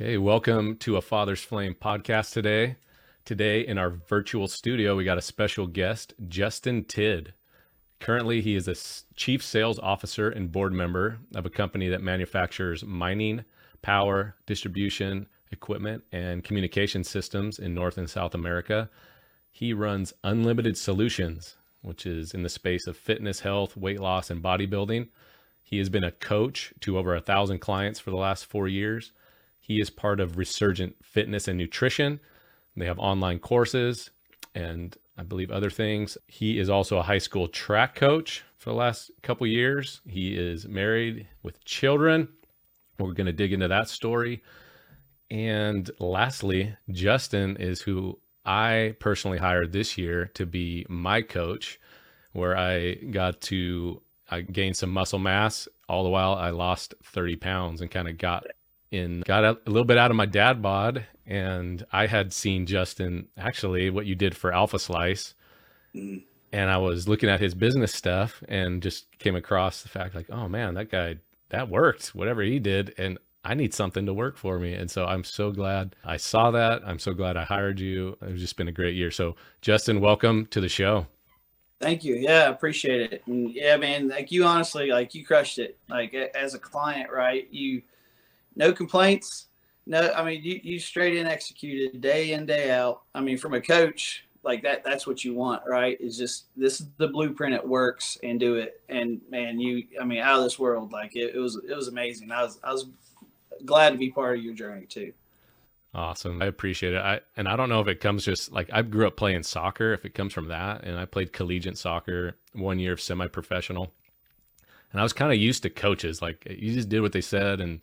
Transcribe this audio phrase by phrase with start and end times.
[0.00, 2.76] Okay, welcome to a Father's Flame podcast today.
[3.24, 7.32] Today in our virtual studio, we got a special guest, Justin Tidd.
[7.98, 8.76] Currently, he is a
[9.16, 13.44] chief sales officer and board member of a company that manufactures mining,
[13.82, 18.88] power, distribution, equipment, and communication systems in North and South America.
[19.50, 24.44] He runs Unlimitidd Solutions, which is in the space of fitness, health, weight loss, and
[24.44, 25.08] bodybuilding.
[25.64, 29.10] He has been a coach to over a thousand clients for the last four years
[29.68, 32.20] he is part of Resurgence Fitness and Nutrition.
[32.74, 34.10] They have online courses
[34.54, 36.16] and I believe other things.
[36.26, 40.00] He is also a high school track coach for the last couple years.
[40.06, 42.28] He is married with children.
[42.98, 44.42] We're going to dig into that story.
[45.30, 51.78] And lastly, Justin is who I personally hired this year to be my coach,
[52.32, 55.68] where I got to I gained some muscle mass.
[55.88, 58.46] All the while, I lost 30 pounds and kind of got
[58.90, 62.66] in got a, a little bit out of my dad bod and I had seen
[62.66, 65.34] Justin actually what you did for Alpha Slice.
[65.94, 66.22] Mm.
[66.52, 70.30] And I was looking at his business stuff and just came across the fact like,
[70.30, 71.16] oh man, that guy
[71.50, 72.94] that worked, whatever he did.
[72.96, 74.72] And I need something to work for me.
[74.72, 76.80] And so I'm so glad I saw that.
[76.86, 78.16] I'm so glad I hired you.
[78.22, 79.10] It's just been a great year.
[79.10, 81.06] So Justin, welcome to the show.
[81.78, 82.14] Thank you.
[82.14, 83.22] Yeah, appreciate it.
[83.26, 85.78] And yeah, man, like you honestly, like you crushed it.
[85.90, 87.46] Like as a client, right?
[87.52, 87.82] You
[88.58, 89.46] no complaints.
[89.86, 93.02] No, I mean you, you straight in executed day in day out.
[93.14, 95.98] I mean from a coach like that that's what you want right?
[96.00, 97.54] Is just this is the blueprint.
[97.54, 98.82] It works and do it.
[98.90, 101.88] And man you i mean out of this world like it, it was it was
[101.88, 102.30] amazing.
[102.30, 102.86] I was i was
[103.64, 105.12] glad to be part of your journey too.
[105.94, 106.42] Awesome.
[106.42, 107.00] I appreciate it.
[107.00, 109.94] I and i don't know if it comes just like i grew up playing soccer
[109.94, 110.84] if it comes from that.
[110.84, 113.90] And i played collegiate soccer one year of semi-professional.
[114.92, 116.20] And i was kind of used to coaches.
[116.20, 117.82] Like you just did what they said and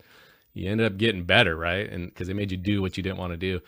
[0.56, 1.88] you ended up getting better, right?
[1.88, 3.60] And because they made you do what you didn't want to do.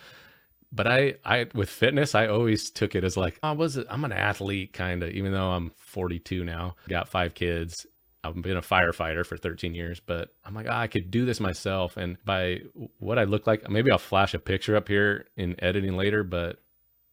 [0.72, 4.12] But I, I with fitness, I always took it as like, I was, I'm an
[4.12, 5.10] athlete, kind of.
[5.10, 7.87] Even though I'm 42 now, got five kids.
[8.25, 11.41] I've been a firefighter for 13 years, but I'm like, oh, I could do this
[11.41, 11.97] myself.
[11.97, 12.62] And by
[12.98, 16.59] what I look like, maybe I'll flash a picture up here in editing later, but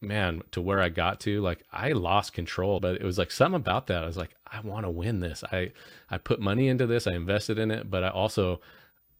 [0.01, 3.55] man, to where I got to, like I lost control, but it was like something
[3.59, 4.03] about that.
[4.03, 5.43] I was like, I want to win this.
[5.51, 5.71] I,
[6.09, 7.07] I put money into this.
[7.07, 8.61] I invested in it, but I also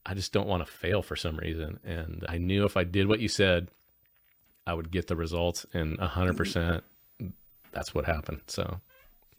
[0.05, 1.79] I just don't want to fail for some reason.
[1.83, 3.69] And I knew if I did what you said,
[4.67, 5.65] I would get the results.
[5.73, 6.83] And a hundred percent,
[7.71, 8.41] that's what happened.
[8.47, 8.81] So.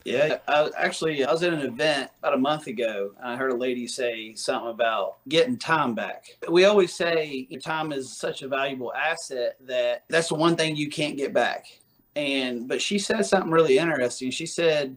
[0.04, 3.10] Yeah, I actually I was at an event about a month ago.
[3.18, 6.26] and I heard a lady say something about getting time back.
[6.48, 10.90] We always say time is such a valuable asset that that's the one thing you
[10.90, 11.66] can't get back.
[12.14, 14.30] And but she said something really interesting.
[14.30, 14.96] She said,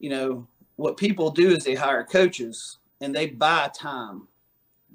[0.00, 4.26] you know, what people do is they hire coaches and they buy time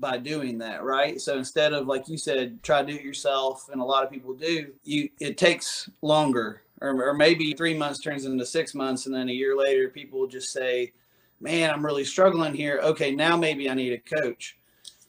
[0.01, 1.21] by doing that, right?
[1.21, 4.11] So instead of like you said, try to do it yourself, and a lot of
[4.11, 9.05] people do, you it takes longer, or, or maybe three months turns into six months,
[9.05, 10.91] and then a year later, people just say,
[11.39, 12.79] "Man, I'm really struggling here.
[12.83, 14.57] Okay, now maybe I need a coach."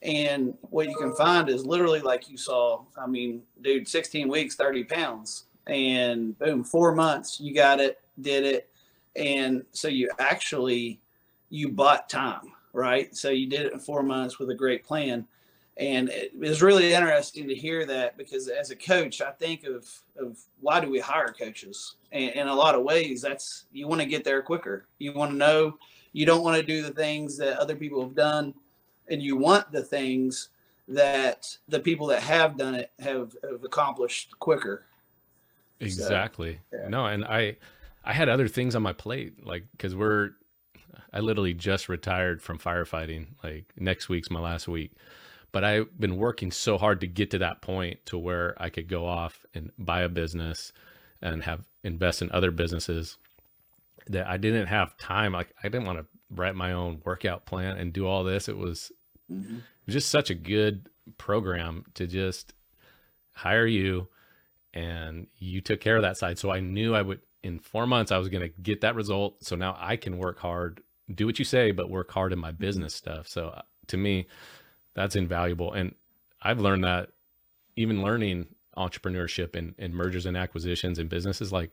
[0.03, 2.85] And what you can find is literally like you saw.
[2.97, 8.45] I mean, dude, 16 weeks, 30 pounds, and boom, four months, you got it, did
[8.45, 8.69] it,
[9.17, 11.01] and so you actually
[11.49, 13.15] you bought time right?
[13.15, 15.27] So you did it in four months with a great plan.
[15.79, 19.89] And it was really interesting to hear that because as a coach, I think of,
[20.19, 21.97] of why do we hire coaches?
[22.13, 24.87] And in a lot of ways, that's you want to get there quicker.
[24.99, 25.79] You want to know,
[26.13, 28.53] you don't want to do the things that other people have done,
[29.09, 30.51] and you want the things
[30.89, 34.85] that the people that have done it have, have accomplished quicker.
[35.81, 36.61] Exactly.
[36.71, 36.89] So, yeah.
[36.89, 37.57] No, and I,
[38.05, 40.33] I had other things on my plate, like because we're
[41.13, 43.27] I literally just retired from firefighting.
[43.43, 44.93] Like next week's my last week.
[45.53, 48.89] But I've been working so hard to get to that point to where I could
[48.89, 50.73] go off and buy a business
[51.21, 53.19] and have invest in other businesses
[54.09, 55.33] that I didn't have time.
[55.33, 58.49] Like I didn't want to write my own workout plan and do all this.
[58.49, 58.91] It was,
[59.31, 59.59] mm-hmm.
[59.89, 62.55] just such a good program to just
[63.33, 64.09] hire you
[64.75, 66.39] and you took care of that side.
[66.39, 69.45] So I knew I would in four months I was going to get that result.
[69.45, 72.53] So now I can work hard, do what you say, but work hard in my
[72.53, 73.29] business stuff.
[73.29, 74.27] So uh, to me,
[74.95, 75.73] that's invaluable.
[75.73, 75.95] And
[76.41, 77.11] I've learned that
[77.77, 78.47] even learning
[78.77, 81.71] entrepreneurship and, and mergers and acquisitions and businesses, like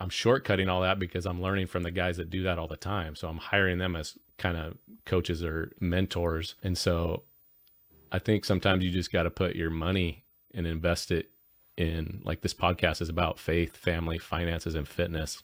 [0.00, 2.76] I'm shortcutting all that because I'm learning from the guys that do that all the
[2.76, 3.16] time.
[3.16, 6.54] So I'm hiring them as kind of coaches or mentors.
[6.62, 7.24] And so
[8.12, 10.24] I think sometimes you just got to put your money
[10.54, 11.30] and invest it
[11.78, 15.40] in like this podcast is about faith, family, finances, and fitness,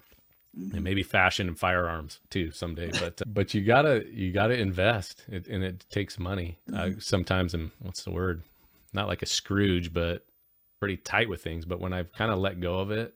[0.55, 2.91] and maybe fashion and firearms too someday.
[3.01, 6.59] But uh, but you gotta you gotta invest, it, and it takes money.
[6.75, 8.43] Uh, sometimes, and what's the word?
[8.95, 10.25] not like a Scrooge, but
[10.81, 11.65] pretty tight with things.
[11.65, 13.15] But when I've kind of let go of it,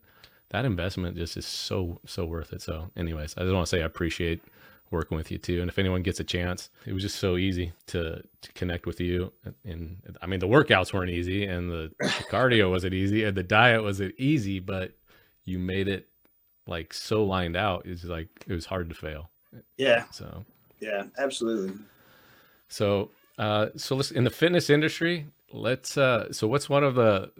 [0.50, 2.60] that investment just is so so worth it.
[2.60, 4.42] So, anyways, I just want to say I appreciate
[4.90, 5.60] working with you too.
[5.60, 9.00] And if anyone gets a chance, it was just so easy to to connect with
[9.00, 9.32] you.
[9.64, 13.42] And I mean, the workouts weren't easy, and the, the cardio wasn't easy, and the
[13.42, 14.92] diet wasn't easy, but
[15.44, 16.08] you made it
[16.66, 17.82] like so lined out.
[17.86, 19.30] It's like it was hard to fail.
[19.76, 20.04] Yeah.
[20.10, 20.44] So.
[20.80, 21.76] Yeah, absolutely.
[22.68, 25.26] So, uh, so let's in the fitness industry.
[25.52, 25.96] Let's.
[25.96, 27.32] Uh, so, what's one of the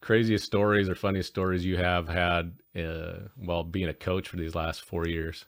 [0.00, 4.54] craziest stories or funniest stories you have had uh, while being a coach for these
[4.54, 5.44] last four years?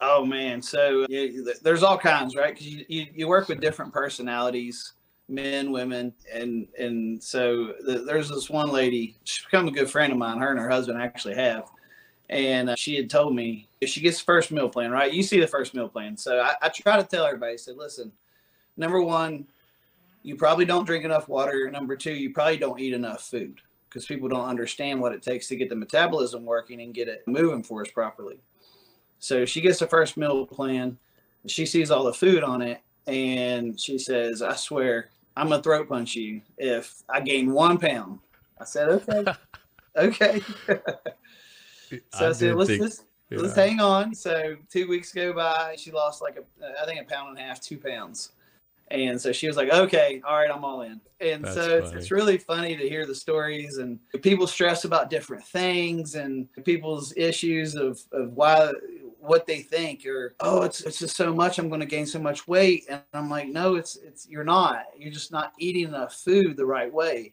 [0.00, 1.26] Oh man, so yeah,
[1.62, 2.52] there's all kinds, right?
[2.52, 4.92] Because you, you, you work with different personalities,
[5.28, 9.16] men, women, and and so the, there's this one lady.
[9.24, 10.38] She's become a good friend of mine.
[10.38, 11.70] Her and her husband actually have,
[12.28, 15.10] and uh, she had told me if she gets the first meal plan, right?
[15.10, 16.16] You see the first meal plan.
[16.18, 17.54] So I, I try to tell everybody.
[17.54, 18.12] I said, listen,
[18.76, 19.46] number one,
[20.22, 21.70] you probably don't drink enough water.
[21.70, 25.48] Number two, you probably don't eat enough food because people don't understand what it takes
[25.48, 28.38] to get the metabolism working and get it moving for us properly.
[29.18, 30.98] So she gets the first meal plan.
[31.46, 35.88] She sees all the food on it, and she says, "I swear, I'm gonna throat
[35.88, 38.20] punch you if I gain one pound."
[38.60, 39.24] I said, "Okay,
[39.96, 43.38] okay." so I, I said, "Let's think, let's, yeah.
[43.38, 45.76] let's hang on." So two weeks go by.
[45.78, 48.32] She lost like a, I think a pound and a half, two pounds.
[48.90, 51.00] And so she was like, okay, all right, I'm all in.
[51.20, 55.10] And That's so it's, it's, really funny to hear the stories and people stress about
[55.10, 58.72] different things and people's issues of, of why
[59.18, 62.18] what they think or oh it's it's just so much i'm going to gain so
[62.18, 62.84] much weight.
[62.88, 64.84] And i'm like no it's it's you're not.
[64.96, 67.32] You're just not eating enough food the right way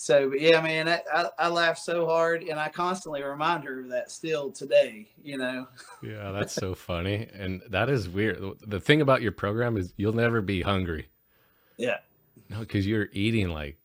[0.00, 3.88] so yeah man I, I, I laugh so hard and i constantly remind her of
[3.88, 5.66] that still today you know
[6.02, 10.12] yeah that's so funny and that is weird the thing about your program is you'll
[10.12, 11.08] never be hungry
[11.78, 11.96] yeah
[12.48, 13.76] no because you're eating like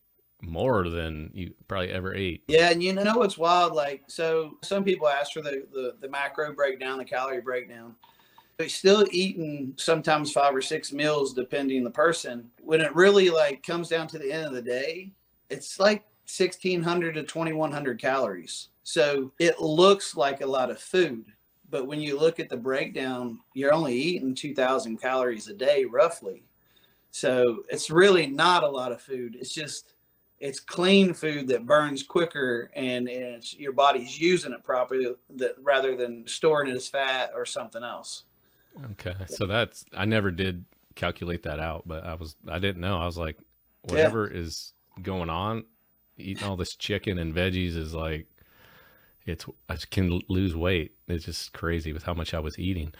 [0.44, 2.44] more than you probably ever ate.
[2.48, 3.74] Yeah, and you know what's wild?
[3.74, 7.95] Like, so some people ask for the the, the macro breakdown, the calorie breakdown.
[8.57, 12.51] But still eating sometimes five or six meals depending the person.
[12.62, 15.12] When it really like comes down to the end of the day,
[15.53, 18.69] it's like sixteen hundred to twenty one hundred calories.
[18.83, 21.25] So it looks like a lot of food,
[21.69, 25.85] but when you look at the breakdown, you're only eating two thousand calories a day,
[25.85, 26.44] roughly.
[27.11, 29.38] So it's really not a lot of food.
[29.39, 29.94] It's just
[30.39, 35.56] it's clean food that burns quicker and, and it's your body's using it properly that
[35.61, 38.23] rather than storing it as fat or something else.
[38.91, 39.15] Okay.
[39.27, 40.65] So that's I never did
[40.95, 42.97] calculate that out, but I was I didn't know.
[42.97, 43.38] I was like
[43.83, 44.41] whatever yeah.
[44.41, 45.66] is going on,
[46.18, 48.28] eating all this chicken and veggies is like
[49.25, 50.94] it's I can lose weight.
[51.07, 52.94] It's just crazy with how much I was eating.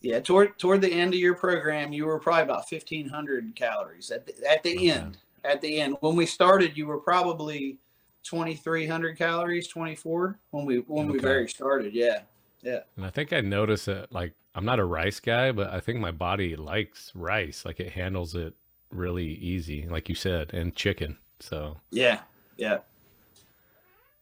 [0.00, 4.10] Yeah, toward toward the end of your program, you were probably about fifteen hundred calories
[4.10, 4.90] at the, at the okay.
[4.90, 5.96] end at the end.
[6.00, 7.78] When we started, you were probably
[8.24, 11.12] 2,300 calories, 24 when we when okay.
[11.12, 11.94] we very started.
[11.94, 12.20] Yeah,
[12.62, 12.80] yeah.
[12.96, 15.98] And I think I noticed that like I'm not a rice guy, but I think
[15.98, 17.64] my body likes rice.
[17.64, 18.54] Like it handles it
[18.90, 21.18] really easy, like you said, and chicken.
[21.38, 22.20] So yeah,
[22.56, 22.78] yeah.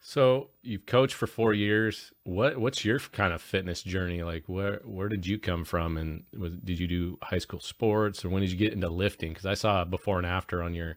[0.00, 2.12] So you've coached for four years.
[2.25, 4.44] What what's your kind of fitness journey like?
[4.47, 8.29] Where where did you come from, and was, did you do high school sports, or
[8.29, 9.31] when did you get into lifting?
[9.31, 10.97] Because I saw before and after on your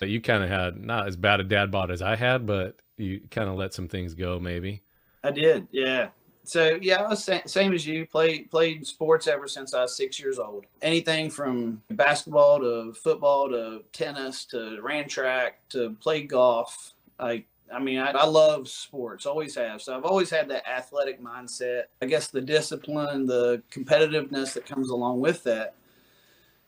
[0.00, 2.76] that you kind of had not as bad a dad bod as I had, but
[2.96, 4.82] you kind of let some things go, maybe.
[5.22, 6.08] I did, yeah.
[6.46, 8.06] So yeah, same as you.
[8.06, 10.66] Played played sports ever since I was six years old.
[10.82, 16.92] Anything from basketball to football to tennis to ran track to play golf.
[17.18, 19.82] I I mean, I, I, love sports, always have.
[19.82, 21.84] So I've always had that athletic mindset.
[22.00, 25.74] I guess the discipline, the competitiveness that comes along with that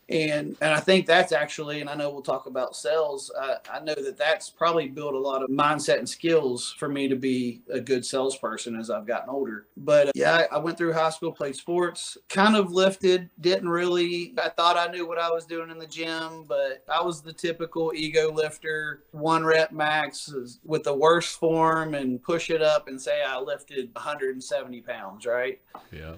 [0.09, 3.31] and and I think that's actually, and I know we'll talk about sales.
[3.39, 7.09] Uh, I know that that's probably built a lot of mindset and skills for me
[7.09, 9.67] to be a good salesperson as I've gotten older.
[9.77, 13.69] But uh, yeah, I, I went through high school, played sports, kind of lifted, didn't
[13.69, 14.33] really.
[14.43, 17.33] I thought I knew what I was doing in the gym, but I was the
[17.33, 20.33] typical ego lifter, one rep max
[20.65, 25.61] with the worst form, and push it up and say I lifted 170 pounds, right?
[25.93, 26.15] Yeah.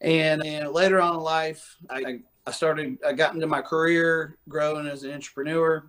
[0.00, 4.86] And, and later on in life, I, I started, I got into my career growing
[4.86, 5.84] as an entrepreneur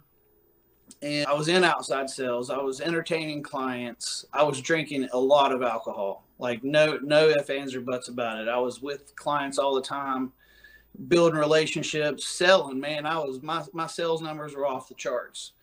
[1.01, 2.49] and I was in outside sales.
[2.49, 4.25] I was entertaining clients.
[4.33, 8.41] I was drinking a lot of alcohol, like no, no ifs, ands, or buts about
[8.41, 8.47] it.
[8.47, 10.33] I was with clients all the time,
[11.07, 12.79] building relationships, selling.
[12.79, 15.53] Man, I was my my sales numbers were off the charts,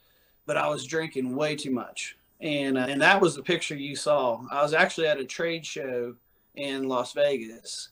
[0.46, 3.96] but I was drinking way too much, and uh, and that was the picture you
[3.96, 4.40] saw.
[4.50, 6.14] I was actually at a trade show
[6.54, 7.90] in Las Vegas,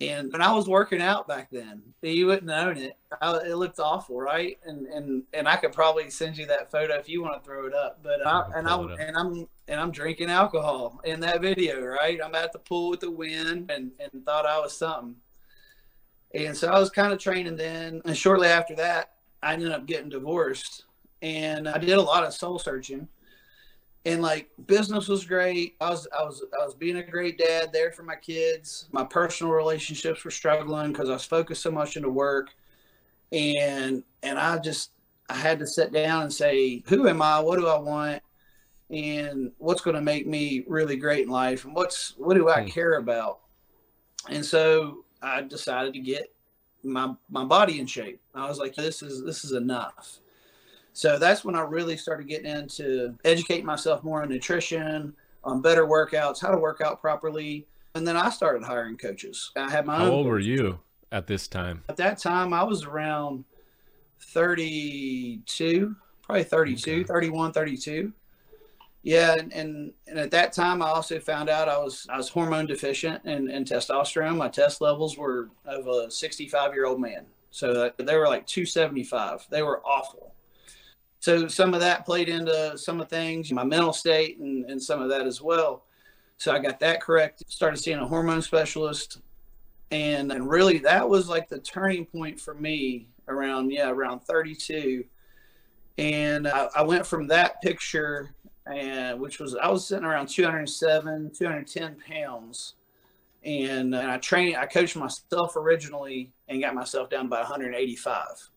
[0.00, 2.96] And when I was working out back then, you wouldn't own it.
[3.22, 4.58] I, it looked awful, right?
[4.64, 7.66] And and and I could probably send you that photo if you want to throw
[7.66, 8.00] it up.
[8.02, 12.18] But I, and I and I'm and I'm drinking alcohol in that video, right?
[12.22, 15.16] I'm at the pool with the wind and and thought I was something.
[16.34, 18.02] And so I was kind of training then.
[18.04, 20.84] And shortly after that, I ended up getting divorced.
[21.22, 23.08] And I did a lot of soul searching
[24.04, 25.76] and like business was great.
[25.80, 28.88] I was I was I was being a great dad there for my kids.
[28.92, 32.50] My personal relationships were struggling because I was focused so much into work,
[33.32, 34.90] and and I just
[35.30, 37.40] I had to sit down and say, who am I?
[37.40, 38.22] What do I want?
[38.90, 41.64] And what's going to make me really great in life?
[41.64, 42.68] And what's what do I hmm.
[42.68, 43.40] care about?
[44.28, 46.30] And so I decided to get
[46.82, 48.20] my my body in shape.
[48.34, 50.18] I was like, this is this is enough.
[50.94, 55.86] So that's when I really started getting into educating myself more on nutrition, on better
[55.86, 57.66] workouts, how to work out properly.
[57.96, 59.50] And then I started hiring coaches.
[59.56, 60.10] I had my how own.
[60.10, 60.78] How old were you
[61.10, 61.82] at this time?
[61.88, 63.44] At that time, I was around
[64.20, 67.02] 32, probably 32, okay.
[67.02, 68.12] 31, 32.
[69.02, 72.28] Yeah, and, and, and at that time, I also found out I was I was
[72.28, 74.36] hormone deficient and, and testosterone.
[74.36, 78.46] My test levels were of a 65 year old man, so uh, they were like
[78.46, 79.46] 275.
[79.50, 80.33] They were awful
[81.24, 85.00] so some of that played into some of things, my mental state and, and some
[85.00, 85.86] of that as well.
[86.36, 89.22] So I got that correct, started seeing a hormone specialist.
[89.90, 95.02] And, and really that was like the turning point for me around, yeah, around 32.
[95.96, 98.34] And I, I went from that picture
[98.66, 102.74] and which was, I was sitting around 207, 210 pounds.
[103.44, 108.50] And, and I trained, I coached myself originally and got myself down by 185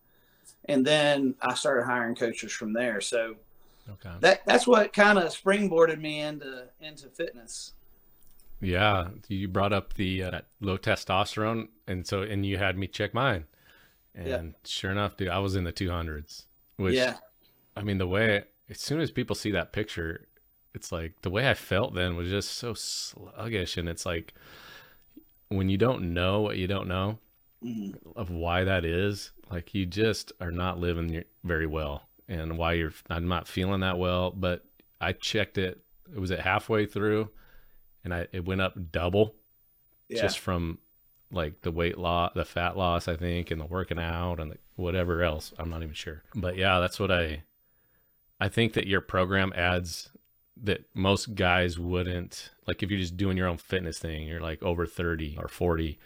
[0.68, 3.02] and then I started hiring coaches from there.
[3.02, 3.36] So
[3.90, 4.16] okay.
[4.20, 7.74] that that's what kind of springboarded me into into fitness.
[8.60, 13.14] Yeah, you brought up the uh, low testosterone, and so and you had me check
[13.14, 13.46] mine,
[14.16, 14.42] and yeah.
[14.66, 16.46] sure enough, dude, I was in the two hundreds.
[16.78, 17.18] Which, yeah,
[17.76, 20.28] I mean, the way as soon as people see that picture,
[20.74, 24.34] it's like the way I felt then was just so sluggish, and it's like
[25.50, 27.20] when you don't know what you don't know
[27.64, 27.92] mm-hmm.
[28.16, 32.94] of why that is, like you just are not living very well, and why you're
[33.10, 34.32] I'm not feeling that well.
[34.32, 34.66] But
[35.00, 35.80] I checked it;
[36.14, 37.30] it was at halfway through,
[38.04, 39.36] and I it went up double,
[40.10, 40.22] yeah.
[40.22, 40.80] just from
[41.32, 44.58] like the weight loss, the fat loss, I think, and the working out and the,
[44.76, 45.54] whatever else.
[45.58, 47.44] I'm not even sure, but yeah, that's what I.
[48.40, 50.12] I think that your program adds
[50.62, 54.28] that most guys wouldn't like if you're just doing your own fitness thing.
[54.28, 55.98] You're like over 30 or 40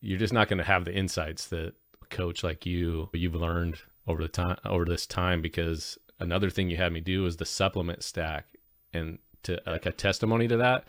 [0.00, 1.74] you're just not going to have the insights that
[2.10, 6.76] coach like you you've learned over the time over this time because another thing you
[6.76, 8.46] had me do is the supplement stack.
[8.92, 10.84] And to like a testimony to that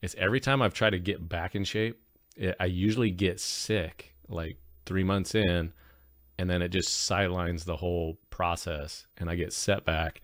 [0.00, 2.00] is every time I've tried to get back in shape
[2.36, 5.72] it, I usually get sick like 3 months in
[6.38, 10.22] and then it just sidelines the whole process and I get set back.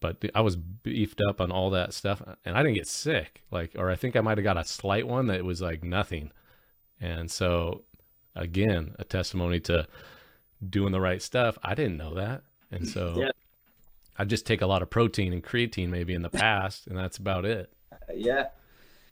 [0.00, 3.72] But I was beefed up on all that stuff and I didn't get sick like
[3.76, 6.30] or I think I might have got a slight one that was like nothing.
[7.00, 7.82] And so,
[8.34, 9.86] again, a testimony to
[10.68, 11.58] doing the right stuff.
[11.62, 12.42] I didn't know that.
[12.70, 13.30] And so yeah.
[14.18, 17.18] I just take a lot of protein and creatine maybe in the past, and that's
[17.18, 17.72] about it.
[18.14, 18.48] Yeah.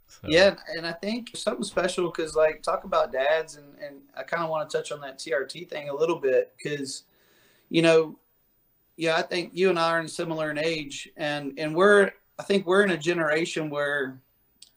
[0.09, 0.29] So.
[0.29, 4.43] Yeah, and I think something special because, like, talk about dads, and, and I kind
[4.43, 7.05] of want to touch on that TRT thing a little bit because,
[7.71, 8.19] you know,
[8.97, 12.43] yeah, I think you and I are in similar in age, and and we're I
[12.43, 14.21] think we're in a generation where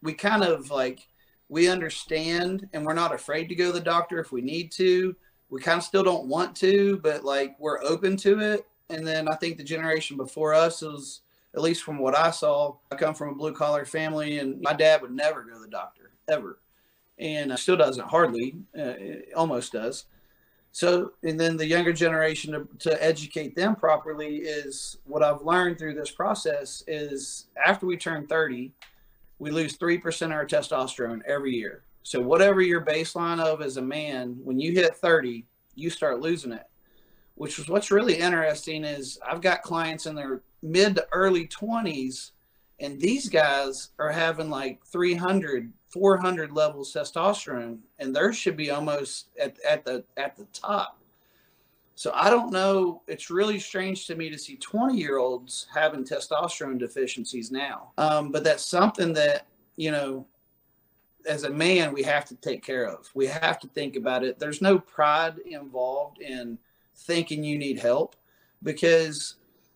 [0.01, 1.07] we kind of like
[1.49, 5.15] we understand and we're not afraid to go to the doctor if we need to.
[5.49, 8.65] We kind of still don't want to, but like we're open to it.
[8.89, 11.21] And then I think the generation before us is,
[11.55, 14.73] at least from what I saw, I come from a blue collar family, and my
[14.73, 16.59] dad would never go to the doctor ever,
[17.17, 18.93] and still doesn't hardly, uh,
[19.35, 20.05] almost does.
[20.73, 25.79] So, and then the younger generation to, to educate them properly is what I've learned
[25.79, 28.73] through this process is after we turn 30,
[29.39, 31.83] we lose 3% of our testosterone every year.
[32.03, 36.51] So whatever your baseline of as a man, when you hit 30, you start losing
[36.51, 36.67] it.
[37.35, 42.31] Which is what's really interesting is I've got clients in their mid to early 20s
[42.79, 49.29] and these guys are having like 300 400 levels testosterone and theirs should be almost
[49.39, 50.99] at, at the at the top
[51.95, 53.01] so I don't know.
[53.07, 57.91] It's really strange to me to see 20 year olds having testosterone deficiencies now.
[57.97, 59.47] Um, but that's something that,
[59.77, 60.27] you know,
[61.25, 63.09] as a man, we have to take care of.
[63.15, 64.37] We have to think about it.
[64.39, 66.57] There's no pride involved in
[66.95, 68.15] thinking you need help
[68.61, 69.35] because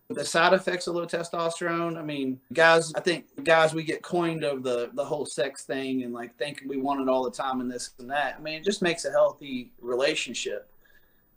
[0.09, 4.43] the side effects of low testosterone, I mean, guys, I think guys we get coined
[4.43, 7.61] of the the whole sex thing and like thinking we want it all the time
[7.61, 8.35] and this and that.
[8.37, 10.69] I mean, it just makes a healthy relationship.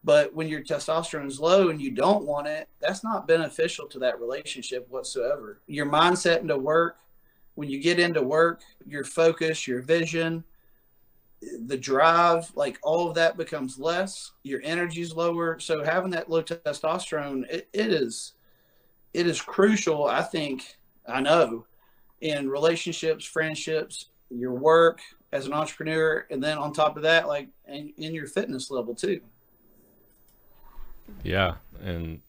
[0.05, 3.99] But when your testosterone is low and you don't want it, that's not beneficial to
[4.01, 5.61] that relationship whatsoever.
[5.67, 6.99] Your mindset into work,
[7.55, 10.43] when you get into work, your focus, your vision,
[11.67, 14.33] the drive, like all of that becomes less.
[14.43, 15.59] Your energy's lower.
[15.61, 18.33] So having that low testosterone, it, it is
[19.15, 21.67] it is crucial, I think, I know,
[22.21, 25.01] in relationships, friendships, your work
[25.33, 28.95] as an entrepreneur, and then on top of that, like in, in your fitness level
[28.95, 29.21] too.
[31.23, 31.55] Yeah.
[31.83, 32.21] And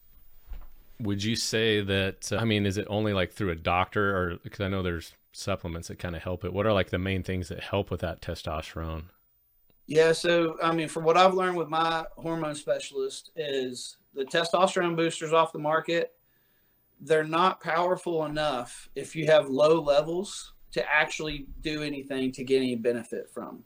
[1.00, 4.38] would you say that, uh, I mean, is it only like through a doctor or
[4.38, 6.54] because I know there's supplements that kind of help it?
[6.54, 9.06] What are like the main things that help with that testosterone?
[9.86, 10.14] Yeah.
[10.14, 15.34] So, I mean, from what I've learned with my hormone specialist, is the testosterone boosters
[15.34, 16.14] off the market,
[17.02, 22.58] they're not powerful enough if you have low levels to actually do anything to get
[22.58, 23.64] any benefit from.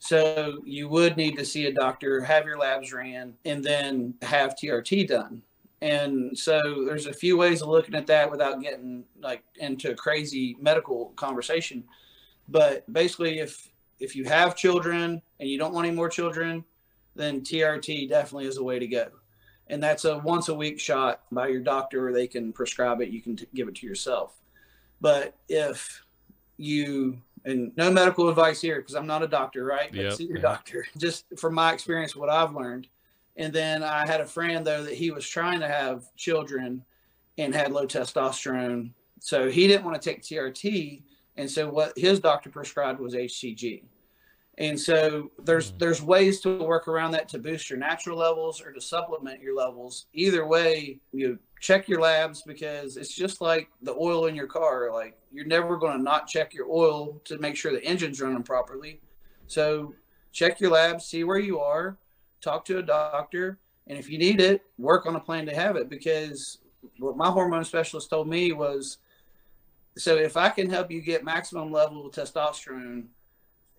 [0.00, 4.56] So you would need to see a doctor, have your labs ran, and then have
[4.56, 5.42] TRT done.
[5.82, 9.94] And so there's a few ways of looking at that without getting like into a
[9.94, 11.84] crazy medical conversation.
[12.48, 16.64] But basically, if if you have children and you don't want any more children,
[17.14, 19.08] then TRT definitely is a way to go.
[19.68, 23.10] And that's a once a week shot by your doctor, or they can prescribe it.
[23.10, 24.40] You can t- give it to yourself.
[25.00, 26.04] But if
[26.56, 29.92] you and no medical advice here because I'm not a doctor, right?
[29.92, 30.86] Yep, see your doctor.
[30.96, 32.88] Just from my experience, what I've learned.
[33.36, 36.84] And then I had a friend though that he was trying to have children
[37.38, 38.90] and had low testosterone.
[39.20, 41.02] So he didn't want to take TRT.
[41.36, 43.84] And so what his doctor prescribed was HCG.
[44.58, 45.78] And so there's mm.
[45.78, 49.56] there's ways to work around that to boost your natural levels or to supplement your
[49.56, 50.06] levels.
[50.12, 54.90] Either way, you check your labs because it's just like the oil in your car.
[54.92, 58.42] Like you're never going to not check your oil to make sure the engine's running
[58.42, 59.00] properly.
[59.46, 59.94] So
[60.32, 61.98] check your labs, see where you are,
[62.40, 65.76] talk to a doctor, and if you need it, work on a plan to have
[65.76, 65.90] it.
[65.90, 66.58] Because
[66.98, 68.98] what my hormone specialist told me was,
[69.96, 73.06] so if I can help you get maximum level of testosterone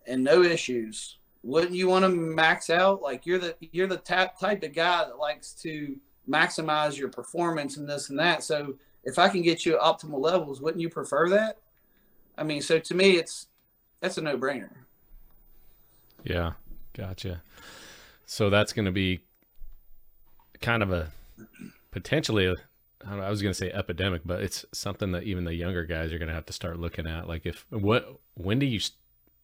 [0.05, 3.01] and no issues, wouldn't you want to max out?
[3.01, 5.95] Like you're the you're the type type of guy that likes to
[6.29, 8.43] maximize your performance and this and that.
[8.43, 11.57] So if I can get you optimal levels, wouldn't you prefer that?
[12.37, 13.47] I mean, so to me, it's
[13.99, 14.71] that's a no brainer.
[16.23, 16.53] Yeah,
[16.93, 17.41] gotcha.
[18.25, 19.21] So that's going to be
[20.61, 21.11] kind of a
[21.91, 22.55] potentially, a,
[23.05, 25.83] I, know, I was going to say epidemic, but it's something that even the younger
[25.85, 27.27] guys are going to have to start looking at.
[27.27, 28.79] Like, if what, when do you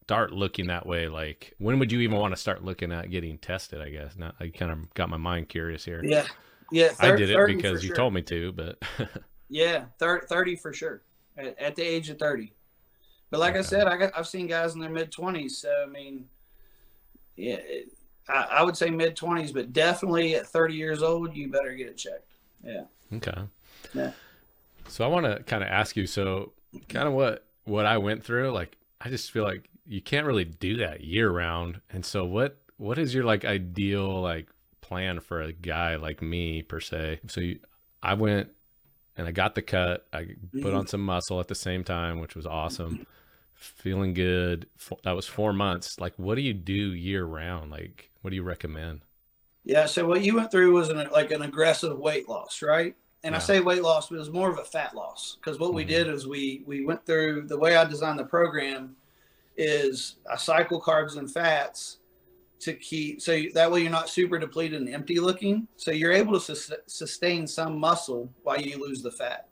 [0.04, 1.08] start looking that way?
[1.08, 3.82] Like, when would you even want to start looking at getting tested?
[3.82, 4.16] I guess.
[4.16, 6.02] Now, I kind of got my mind curious here.
[6.04, 6.26] Yeah.
[6.72, 7.96] Yeah, I did it because you sure.
[7.96, 8.82] told me to, but
[9.50, 11.02] yeah, 30, 30 for sure
[11.38, 12.54] at, at, the age of 30.
[13.30, 13.60] But like okay.
[13.60, 15.52] I said, I got, I've seen guys in their mid 20s.
[15.52, 16.26] So, I mean,
[17.36, 17.94] yeah, it,
[18.30, 21.88] I, I, would say mid 20s, but definitely at 30 years old, you better get
[21.88, 22.34] it checked.
[22.64, 22.84] Yeah.
[23.14, 23.42] Okay.
[23.94, 24.12] Yeah.
[24.88, 26.54] So, I want to kind of ask you so,
[26.90, 30.46] kind of what, what I went through, like, I just feel like you can't really
[30.46, 31.82] do that year round.
[31.92, 34.48] And so, what, what is your like ideal, like,
[34.88, 37.20] plan for a guy like me per se.
[37.28, 37.60] So you,
[38.02, 38.50] I went
[39.18, 40.08] and I got the cut.
[40.14, 40.28] I
[40.62, 43.06] put on some muscle at the same time, which was awesome.
[43.56, 44.68] Feeling good.
[45.04, 46.00] That was four months.
[46.00, 47.72] Like, what do you do year round?
[47.72, 49.02] Like, what do you recommend?
[49.64, 49.88] Yeah.
[49.88, 52.96] So what you went through was an, like an aggressive weight loss, right?
[53.24, 53.38] And yeah.
[53.38, 55.78] I say weight loss, but it was more of a fat loss because what mm-hmm.
[55.78, 58.96] we did is we we went through the way I designed the program
[59.58, 61.98] is I cycle carbs and fats
[62.60, 65.68] to keep so that way you're not super depleted and empty looking.
[65.78, 69.48] So you're able to sus- sustain some muscle while you lose the fat.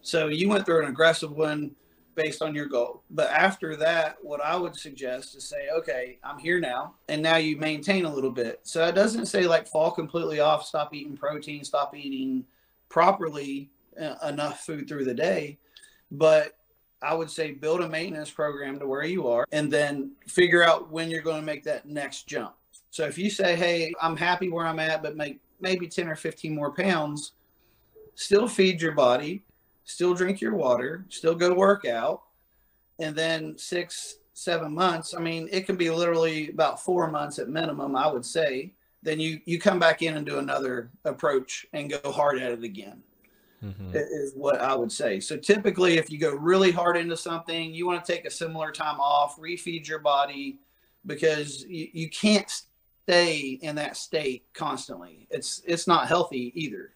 [0.00, 1.72] So you went through an aggressive one
[2.14, 3.02] based on your goal.
[3.10, 7.36] But after that what i would suggest is say okay i'm here now and now
[7.36, 8.60] you maintain a little bit.
[8.64, 12.44] So it doesn't say like fall completely off stop eating protein stop eating
[12.88, 15.58] properly uh, enough food through the day.
[16.10, 16.58] But
[17.02, 20.90] I would say build a maintenance program to where you are and then figure out
[20.90, 22.54] when you're going to make that next jump.
[22.90, 26.16] So if you say, hey, I'm happy where I'm at, but make maybe 10 or
[26.16, 27.32] 15 more pounds,
[28.14, 29.42] still feed your body,
[29.84, 32.22] still drink your water, still go work out.
[32.98, 37.48] And then six, seven months, I mean, it can be literally about four months at
[37.48, 38.74] minimum, I would say.
[39.02, 42.62] Then you you come back in and do another approach and go hard at it
[42.62, 43.02] again
[43.62, 43.94] mm-hmm.
[43.94, 45.20] is what I would say.
[45.20, 48.72] So typically, if you go really hard into something, you want to take a similar
[48.72, 50.58] time off, refeed your body,
[51.06, 52.50] because you, you can't
[53.04, 55.26] stay in that state constantly.
[55.30, 56.92] It's it's not healthy either.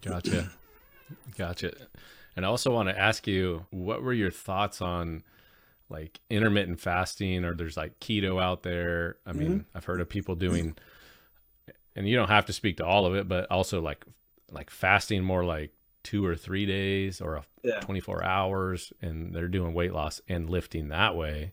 [0.00, 0.50] Gotcha.
[1.36, 1.72] Gotcha.
[2.36, 5.22] And I also want to ask you, what were your thoughts on
[5.88, 9.16] like intermittent fasting or there's like keto out there?
[9.26, 9.76] I mean, mm-hmm.
[9.76, 10.76] I've heard of people doing
[11.96, 14.04] and you don't have to speak to all of it, but also like
[14.52, 17.80] like fasting more like two or three days or yeah.
[17.80, 21.52] 24 hours and they're doing weight loss and lifting that way.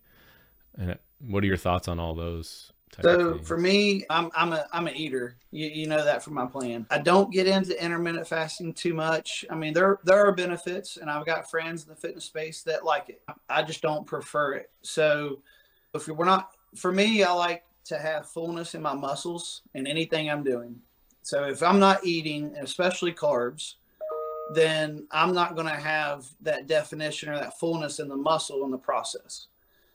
[0.77, 2.71] And what are your thoughts on all those?
[3.01, 5.35] So for me, I'm I'm a I'm an eater.
[5.51, 6.87] You, you know that from my plan.
[6.89, 9.45] I don't get into intermittent fasting too much.
[9.49, 12.85] I mean, there there are benefits, and I've got friends in the fitness space that
[12.85, 13.21] like it.
[13.49, 14.71] I just don't prefer it.
[14.81, 15.41] So
[15.93, 20.29] if we're not, for me, I like to have fullness in my muscles and anything
[20.29, 20.79] I'm doing.
[21.27, 23.73] So if I'm not eating, especially carbs,
[24.53, 28.71] then I'm not going to have that definition or that fullness in the muscle in
[28.71, 29.47] the process.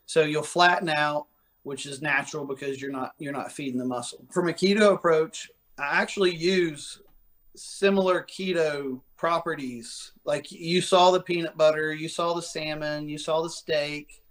[0.05, 1.29] So you'll flatten out
[1.63, 4.27] which is natural because you're not you're not feeding the muscle.
[4.31, 7.01] From a keto approach, I actually use
[7.57, 10.13] similar keto properties.
[10.27, 14.23] Like you saw the peanut butter, you saw the salmon, you saw the steak,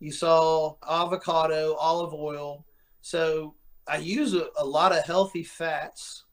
[0.00, 2.66] you saw avocado, olive oil.
[3.00, 3.54] So
[3.86, 6.24] I use a, a lot of healthy fats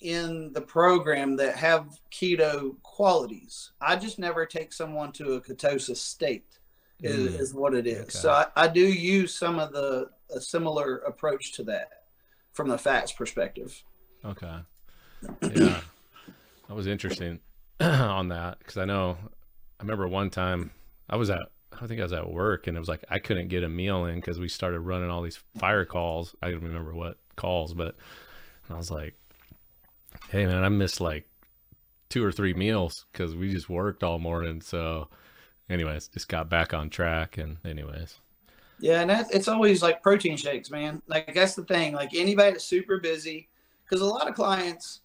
[0.00, 3.72] in the program that have keto qualities.
[3.80, 6.58] I just never take someone to a ketosis state
[7.02, 7.40] is, mm.
[7.40, 8.02] is what it is.
[8.02, 8.10] Okay.
[8.10, 12.04] So I, I, do use some of the a similar approach to that
[12.52, 13.82] from the fats perspective.
[14.24, 14.56] Okay.
[15.54, 15.80] Yeah,
[16.68, 17.40] that was interesting
[17.80, 19.18] on that because I know
[19.78, 20.70] I remember one time
[21.10, 21.40] I was at
[21.78, 24.06] I think I was at work and it was like I couldn't get a meal
[24.06, 26.34] in because we started running all these fire calls.
[26.42, 27.96] I don't remember what calls, but
[28.70, 29.14] I was like,
[30.28, 31.28] "Hey man, I missed like
[32.08, 35.08] two or three meals because we just worked all morning." So
[35.68, 37.38] anyways, just got back on track.
[37.38, 38.18] And anyways.
[38.78, 41.02] Yeah, and it's always like protein shakes, man.
[41.06, 41.92] Like that's the thing.
[41.92, 43.48] Like anybody that's super busy,
[43.84, 45.00] because a lot of clients,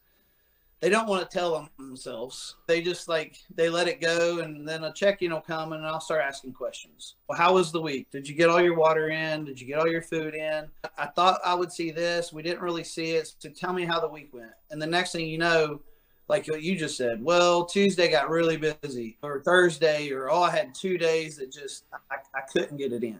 [0.81, 2.55] they don't want to tell them themselves.
[2.67, 6.01] They just like they let it go, and then a check-in will come, and I'll
[6.01, 7.15] start asking questions.
[7.27, 8.11] Well, how was the week?
[8.11, 9.45] Did you get all your water in?
[9.45, 10.67] Did you get all your food in?
[10.97, 12.33] I thought I would see this.
[12.33, 13.33] We didn't really see it.
[13.39, 14.51] So tell me how the week went.
[14.69, 15.81] And the next thing you know,
[16.27, 20.75] like you just said, well, Tuesday got really busy, or Thursday, or oh, I had
[20.75, 23.19] two days that just I, I couldn't get it in.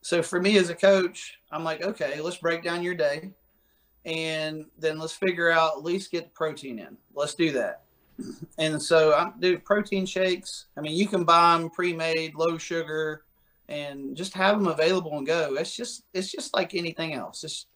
[0.00, 3.30] So for me as a coach, I'm like, okay, let's break down your day,
[4.04, 6.96] and then let's figure out at least get the protein in.
[7.14, 7.82] Let's do that.
[8.58, 10.66] And so I do protein shakes.
[10.76, 13.24] I mean, you can buy them pre-made, low sugar,
[13.68, 15.54] and just have them available and go.
[15.54, 17.40] It's just it's just like anything else.
[17.40, 17.68] Just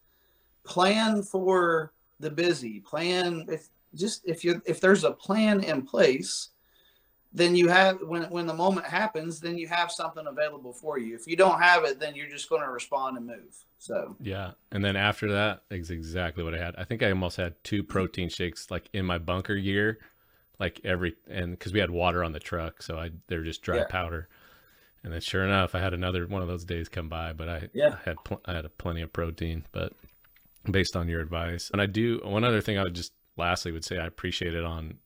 [0.64, 2.80] plan for the busy.
[2.80, 6.50] Plan if just if you if there's a plan in place
[7.36, 11.14] then you have when when the moment happens then you have something available for you.
[11.14, 14.16] If you don't have it then you're just going to respond and move so.
[14.20, 16.74] Yeah and then after that, is exactly what i had.
[16.76, 19.98] I think i almost had two protein shakes like in my bunker gear
[20.58, 23.78] like every and because we had water on the truck so i they're just dry
[23.78, 23.86] yeah.
[23.88, 24.28] powder.
[25.04, 27.68] And then sure enough i had another one of those days come by but i
[27.72, 27.96] yeah.
[28.04, 29.92] I had pl- i had plenty of protein but
[30.68, 33.84] based on your advice and i do one other thing i would just lastly would
[33.84, 34.98] say I appreciate it on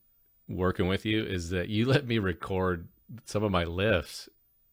[0.55, 2.87] working with you is that you let me record
[3.25, 4.29] some of my lifts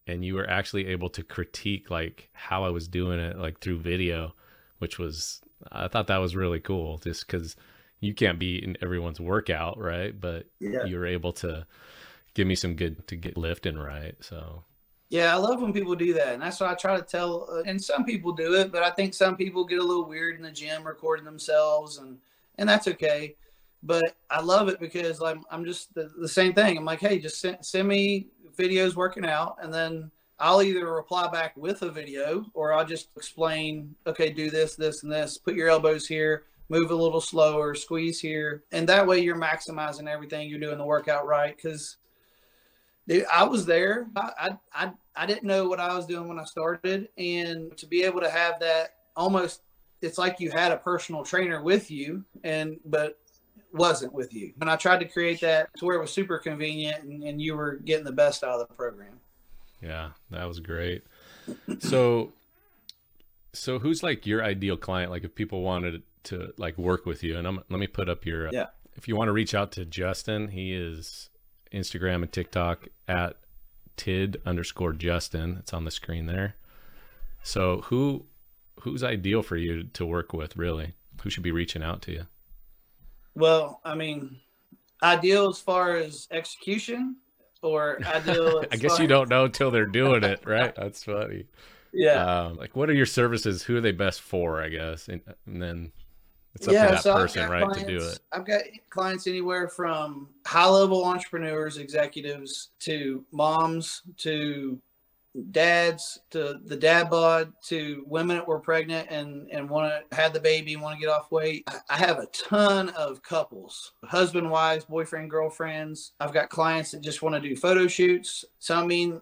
[0.07, 3.81] and you were actually able to critique like how I was doing it like through
[3.81, 4.35] video,
[4.79, 7.57] which was I thought that was really cool just because
[8.01, 10.19] you can't be in everyone's workout, right?
[10.19, 10.85] But yeah.
[10.85, 11.67] you were able to
[12.35, 14.14] give me some good to get lifting right.
[14.21, 14.64] So
[15.11, 17.49] yeah, I love when people do that, and that's what I try to tell.
[17.51, 20.37] Uh, and some people do it, but I think some people get a little weird
[20.37, 22.19] in the gym recording themselves, and
[22.57, 23.37] and that's okay
[23.83, 26.77] but I love it because I'm, I'm just the, the same thing.
[26.77, 31.29] I'm like, hey, just send, send me videos working out, and then I'll either reply
[31.31, 35.38] back with a video or I'll just explain, okay, do this, this, and this.
[35.38, 40.09] Put your elbows here, move a little slower, squeeze here, and that way you're maximizing
[40.09, 40.49] everything.
[40.49, 41.97] You're doing the workout right because.
[43.33, 44.07] I was there.
[44.14, 48.03] I, I I didn't know what I was doing when I started, and to be
[48.03, 49.62] able to have that almost,
[50.03, 53.19] it's like you had a personal trainer with you, and but
[53.73, 54.53] wasn't with you.
[54.61, 57.57] And I tried to create that to where it was super convenient and, and you
[57.57, 59.21] were getting the best out of the program.
[59.83, 61.05] Yeah, that was great.
[61.79, 62.33] So,
[63.53, 65.11] so who's like your ideal client?
[65.11, 68.27] Like if people wanted to like work with you, and I'm, let me put up
[68.27, 68.67] your, uh, yeah.
[68.97, 71.31] If you want to reach out to Justin, he is
[71.73, 73.37] Instagram and TikTok at
[73.97, 75.57] tidd underscore Justin.
[75.61, 76.57] It's on the screen there.
[77.43, 78.27] So who,
[78.81, 80.95] who's ideal for you to work with really?
[81.23, 82.27] Who should be reaching out to you?
[83.38, 84.37] Well, I mean,
[85.03, 87.16] ideal as far as execution,
[87.62, 88.64] or ideal.
[88.72, 90.74] I guess you don't know until they're doing it, right?
[90.74, 91.44] That's funny.
[91.92, 92.46] Yeah.
[92.46, 93.62] Um, like, what are your services?
[93.62, 94.61] Who are they best for?
[94.61, 95.92] I guess, and, and then
[96.55, 98.18] it's up yeah, to that so person, right, clients, to do it.
[98.33, 104.81] I've got clients anywhere from high level entrepreneurs, executives, to moms, to
[105.51, 110.33] dads, to the dad bod, to women that were pregnant and and want to have
[110.33, 111.69] the baby and want to get off weight.
[111.88, 116.12] I have a ton of couples, husband, wives, boyfriend, girlfriends.
[116.21, 118.45] I've got clients that just want to do photo shoots.
[118.59, 119.21] So I mean,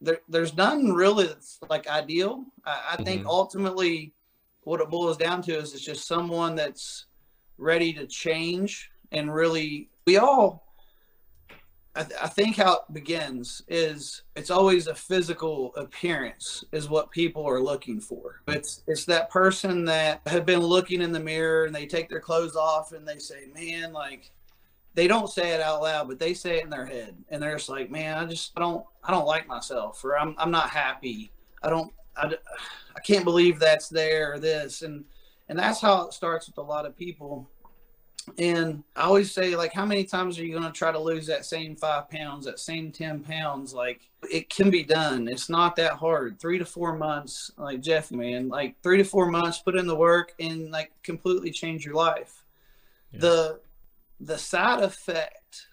[0.00, 2.44] there, there's none really that's like ideal.
[2.64, 3.30] I, I think mm-hmm.
[3.30, 4.14] ultimately
[4.62, 7.06] what it boils down to is it's just someone that's
[7.58, 10.69] ready to change and really we all
[11.94, 17.10] I, th- I, think how it begins is it's always a physical appearance is what
[17.10, 18.42] people are looking for.
[18.46, 22.20] It's it's that person that have been looking in the mirror and they take their
[22.20, 24.30] clothes off and they say man like
[24.94, 27.56] they don't say it out loud but they say it in their head and they're
[27.56, 30.70] just like man i just I don't i don't like myself or i'm, I'm not
[30.70, 31.32] happy.
[31.62, 32.34] I don't I,
[32.96, 34.82] I can't believe that's there or this.
[34.82, 35.04] And
[35.48, 37.48] and that's how it starts with a lot of people
[38.38, 41.26] and i always say like how many times are you going to try to lose
[41.26, 43.72] that same five pounds that same 10 pounds?
[43.72, 45.28] Like it can be done.
[45.28, 46.38] It's not that hard.
[46.38, 49.96] Three to four months like jeff man like three to four months put in the
[49.96, 52.44] work and like completely change your life.
[53.12, 53.60] The
[54.20, 55.66] the side effect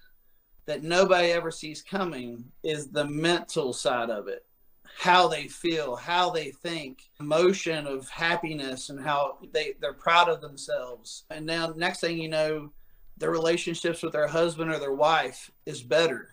[0.65, 4.46] that nobody ever sees coming is the mental side of it
[4.97, 10.41] how they feel, how they think, emotion of happiness and how they, they're proud of
[10.41, 11.25] themselves.
[11.29, 12.71] And now next thing you know,
[13.17, 16.29] their relationships with their husband or their wife is better.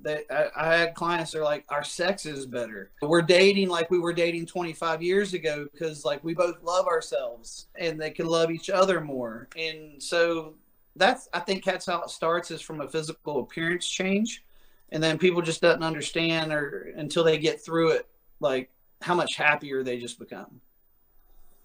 [0.00, 2.92] They, I, I had clients that are like, our sex is better.
[3.02, 7.66] We're dating like we were dating 25 years ago because like we both love ourselves
[7.76, 9.48] and they can love each other more.
[9.56, 10.54] And so
[10.94, 14.44] that's, I think that's how it starts is from a physical appearance change
[14.90, 18.06] and then people just doesn't understand or until they get through it
[18.40, 18.70] like
[19.02, 20.60] how much happier they just become.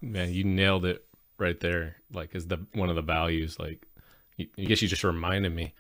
[0.01, 1.05] Man you nailed it
[1.37, 3.85] right there like is the one of the values like
[4.39, 5.73] i guess you just reminded me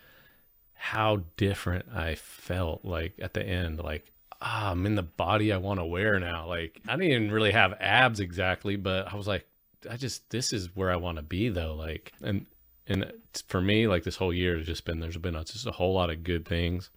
[0.73, 5.57] how different i felt like at the end like ah, i'm in the body i
[5.57, 6.47] want to wear now.
[6.47, 9.45] Like i didn't even really have abs exactly but i was like
[9.89, 11.75] i just this is where i want to be though.
[11.75, 12.45] Like and
[12.87, 13.11] and
[13.47, 15.93] for me like this whole year has just been there's been a, just a whole
[15.93, 16.89] lot of good things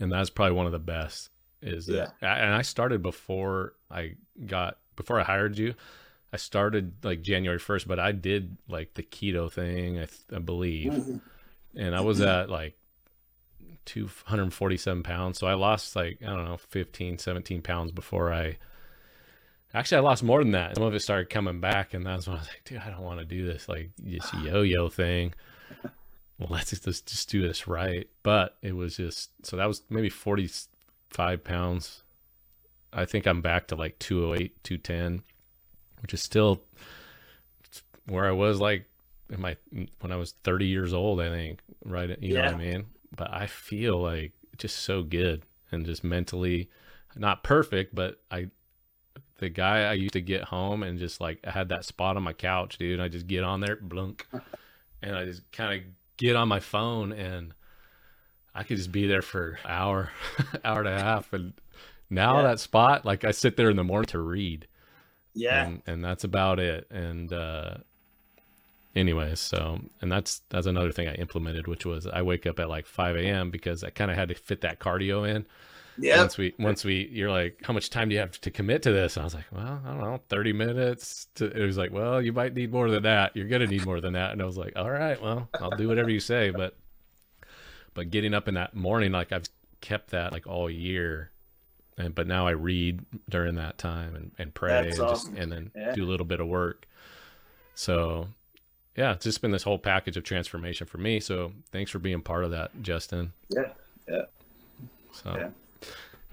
[0.00, 1.30] and that's probably one of the best
[1.62, 2.34] is that yeah.
[2.34, 4.14] and I started before I
[4.46, 5.74] got before I hired you.
[6.32, 10.92] I started like January 1st, but I did like the keto thing, I, I believe.
[10.92, 11.16] Mm-hmm.
[11.76, 12.76] And I was at like
[13.84, 15.38] 247 pounds.
[15.38, 18.58] So I lost like, I don't know, 15, 17 pounds before I
[19.72, 20.74] actually, I lost more than that.
[20.74, 21.94] Some of it started coming back.
[21.94, 24.28] And that's when I was like, dude, I don't want to do this like this
[24.42, 25.34] yo yo thing
[26.38, 28.08] well, let's just, just do this right.
[28.22, 32.02] But it was just, so that was maybe 45 pounds.
[32.92, 35.22] I think I'm back to like 208, 210,
[36.02, 36.62] which is still
[38.06, 38.86] where I was like
[39.30, 39.56] in my,
[40.00, 42.10] when I was 30 years old, I think, right?
[42.20, 42.42] You yeah.
[42.42, 42.86] know what I mean?
[43.16, 45.42] But I feel like just so good
[45.72, 46.68] and just mentally
[47.16, 48.50] not perfect, but I,
[49.38, 52.22] the guy I used to get home and just like I had that spot on
[52.22, 53.00] my couch, dude.
[53.00, 54.26] I just get on there, blunk,
[55.02, 57.54] and I just kind of get on my phone and
[58.54, 60.10] I could just be there for hour,
[60.64, 61.32] hour and a half.
[61.32, 61.54] And
[62.08, 62.42] now yeah.
[62.44, 64.68] that spot, like I sit there in the morning to read.
[65.34, 65.66] Yeah.
[65.66, 66.86] And, and that's about it.
[66.90, 67.78] And, uh,
[68.94, 72.68] anyways, so, and that's, that's another thing I implemented, which was I wake up at
[72.68, 73.50] like 5 a.m.
[73.50, 75.46] because I kind of had to fit that cardio in.
[75.98, 76.18] Yeah.
[76.18, 78.92] Once we, once we, you're like, how much time do you have to commit to
[78.92, 79.16] this?
[79.16, 81.28] And I was like, well, I don't know, 30 minutes.
[81.36, 83.36] To, it was like, well, you might need more than that.
[83.36, 84.32] You're going to need more than that.
[84.32, 86.50] And I was like, all right, well, I'll do whatever you say.
[86.50, 86.76] But,
[87.94, 89.48] but getting up in that morning, like I've
[89.80, 91.30] kept that like all year.
[91.96, 95.08] And, but now I read during that time and, and pray and, awesome.
[95.08, 95.94] just, and then yeah.
[95.94, 96.88] do a little bit of work.
[97.76, 98.28] So
[98.96, 101.20] yeah, it's just been this whole package of transformation for me.
[101.20, 103.32] So thanks for being part of that, Justin.
[103.48, 103.68] Yeah.
[104.08, 104.22] Yeah.
[105.12, 105.36] So.
[105.38, 105.48] Yeah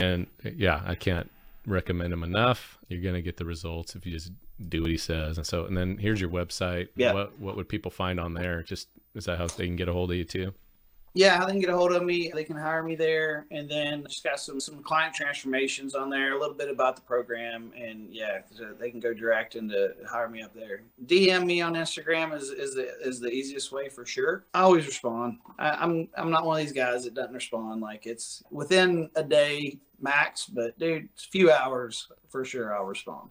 [0.02, 1.30] and yeah, I can't
[1.66, 2.78] recommend him enough.
[2.88, 4.32] You're gonna get the results if you just
[4.70, 5.38] do what he says.
[5.38, 6.90] And so, and then here's your website.
[6.96, 7.14] Yeah.
[7.14, 8.64] What what would people find on there?
[8.64, 10.54] Just is that how they can get a hold of you too?
[11.14, 12.32] Yeah, they can get a hold of me.
[12.34, 16.34] They can hire me there, and then just got some some client transformations on there,
[16.34, 19.94] a little bit about the program, and yeah, uh, they can go direct and to
[20.10, 20.84] hire me up there.
[21.08, 24.46] DM me on Instagram is is the is the easiest way for sure.
[24.54, 25.40] I always respond.
[25.60, 27.82] I, I'm I'm not one of these guys that doesn't respond.
[27.82, 32.74] Like it's within a day max, but dude, it's a few hours for sure.
[32.74, 33.30] I'll respond.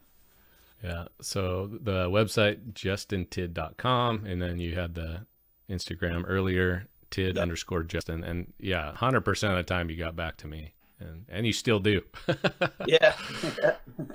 [0.85, 1.07] Yeah.
[1.23, 5.27] So the website justintidd.com, and then you had the
[5.71, 7.43] Instagram earlier tidd yep.
[7.43, 8.25] underscore Justin.
[8.25, 11.81] And yeah, 100% of the time you got back to me and, and you still
[11.81, 12.03] do.
[12.87, 13.15] yeah.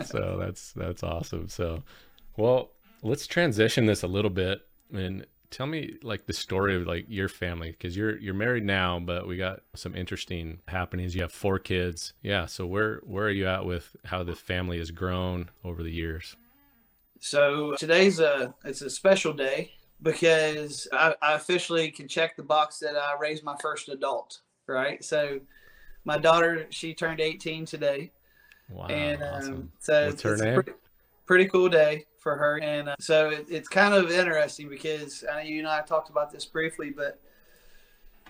[0.05, 1.47] so that's, that's awesome.
[1.47, 1.83] So,
[2.37, 7.05] well, let's transition this a little bit And tell me like the story of like
[7.07, 11.15] your family because you're you're married now, but we got some interesting happenings.
[11.15, 12.13] You have four kids.
[12.21, 12.45] Yeah.
[12.45, 16.35] So where where are you at with how the family has grown over the years?
[17.19, 22.79] So today's a it's a special day because I, I officially can check the box
[22.79, 24.39] that I raised my first adult.
[24.67, 25.03] Right.
[25.03, 25.39] So
[26.05, 28.11] my daughter she turned 18 today.
[28.69, 28.87] Wow.
[28.87, 29.71] and um, awesome.
[29.79, 30.71] so What's her it's a pretty,
[31.27, 35.35] pretty cool day for her and uh, so it, it's kind of interesting because I
[35.43, 37.19] know you and I talked about this briefly but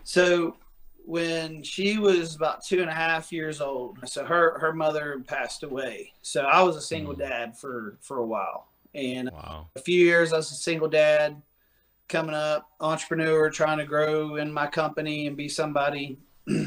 [0.03, 0.57] so
[1.05, 5.63] when she was about two and a half years old so her her mother passed
[5.63, 7.19] away so I was a single Mm.
[7.19, 9.67] dad for for a while and Wow.
[9.75, 11.41] a few years I was a single dad
[12.07, 16.17] coming up entrepreneur trying to grow in my company and be somebody.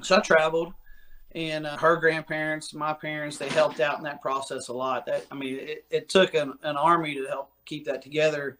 [0.00, 0.74] So I traveled
[1.32, 5.06] and uh, her grandparents my parents they helped out in that process a lot.
[5.06, 8.58] That I mean it, it took an, an army to help keep that together.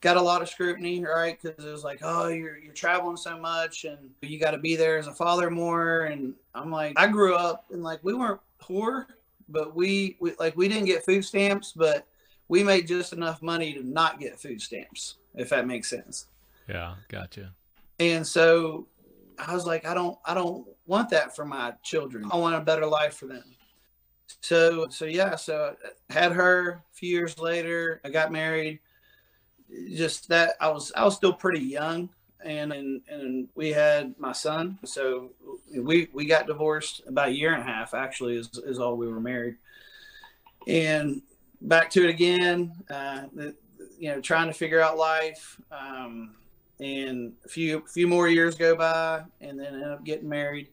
[0.00, 1.36] Got a lot of scrutiny right?
[1.40, 4.76] Because it was like oh you're, you're traveling so much and you got to be
[4.76, 6.02] there as a father more.
[6.02, 9.08] And I'm like I grew up and like we weren't poor
[9.48, 12.06] but we, we like we didn't get food stamps but
[12.50, 16.26] we made just enough money to not get food stamps if that makes sense
[16.68, 16.94] Yeah.
[17.08, 17.52] Gotcha.
[17.98, 18.86] and so
[19.38, 22.28] I was like, I don't, I don't want that for my children.
[22.30, 23.44] I want a better life for them.
[24.42, 25.74] So, so yeah, so
[26.10, 28.02] I had her a few years later.
[28.04, 28.80] I got married.
[29.96, 32.10] Just that I was, I was still pretty young,
[32.44, 34.78] and and and we had my son.
[34.84, 35.30] So
[35.74, 37.94] we we got divorced about a year and a half.
[37.94, 39.56] Actually, is is all we were married.
[40.66, 41.22] And
[41.62, 42.72] back to it again.
[42.88, 43.22] Uh,
[43.98, 45.60] you know, trying to figure out life.
[45.70, 46.34] Um,
[46.80, 50.68] and a few few more years go by, and then end up getting married.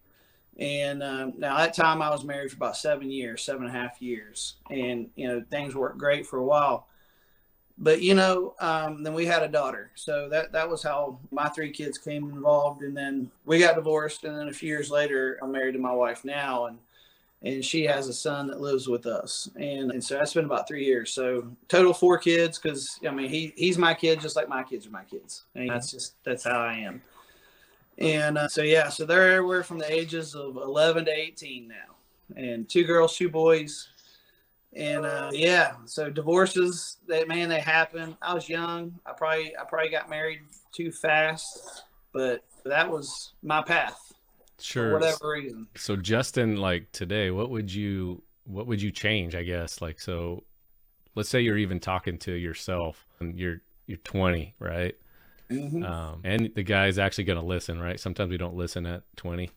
[0.57, 3.79] And um, now that time I was married for about seven years, seven and a
[3.79, 6.87] half years, and you know things worked great for a while.
[7.77, 11.49] But you know, um, then we had a daughter, so that that was how my
[11.49, 12.81] three kids came involved.
[12.81, 15.93] And then we got divorced, and then a few years later, I'm married to my
[15.93, 16.79] wife now, and
[17.43, 20.67] and she has a son that lives with us, and and so that's been about
[20.67, 21.13] three years.
[21.13, 24.87] So total four kids, because I mean he he's my kid just like my kids
[24.87, 25.45] are my kids.
[25.53, 27.01] Mean that's just that's how I am.
[27.99, 31.75] And uh, so yeah, so they're everywhere from the ages of 11 to 18 now,
[32.35, 33.87] and two girls, two boys.
[34.73, 38.17] And uh, yeah, so divorces, that man, they happen.
[38.21, 38.99] I was young.
[39.05, 44.06] I probably I probably got married too fast, but that was my path
[44.59, 44.93] Sure.
[44.93, 45.67] whatever reason.
[45.75, 49.35] So Justin, like today, what would you what would you change?
[49.35, 50.43] I guess like so.
[51.15, 54.95] Let's say you're even talking to yourself, and you're you're 20, right?
[55.49, 55.83] Mhm.
[55.83, 57.99] Um, and the guy's actually going to listen, right?
[57.99, 59.49] Sometimes we don't listen at 20.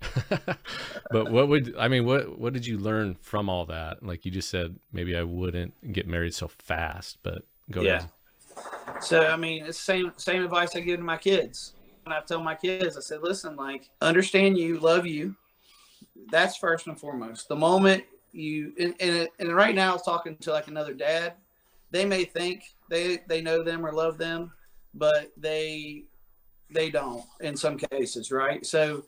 [1.10, 2.04] but what would I mean?
[2.06, 4.02] What what did you learn from all that?
[4.02, 7.96] Like you just said, maybe I wouldn't get married so fast, but go Yeah.
[7.96, 8.10] ahead.
[9.02, 11.74] So I mean, it's the same same advice I give to my kids.
[12.12, 15.34] I tell my kids, I said, listen, like understand you, love you.
[16.30, 17.48] That's first and foremost.
[17.48, 21.34] The moment you and, and, and right now, it's talking to like another dad.
[21.90, 24.52] They may think they they know them or love them,
[24.94, 26.04] but they
[26.72, 28.64] they don't in some cases, right?
[28.64, 29.04] So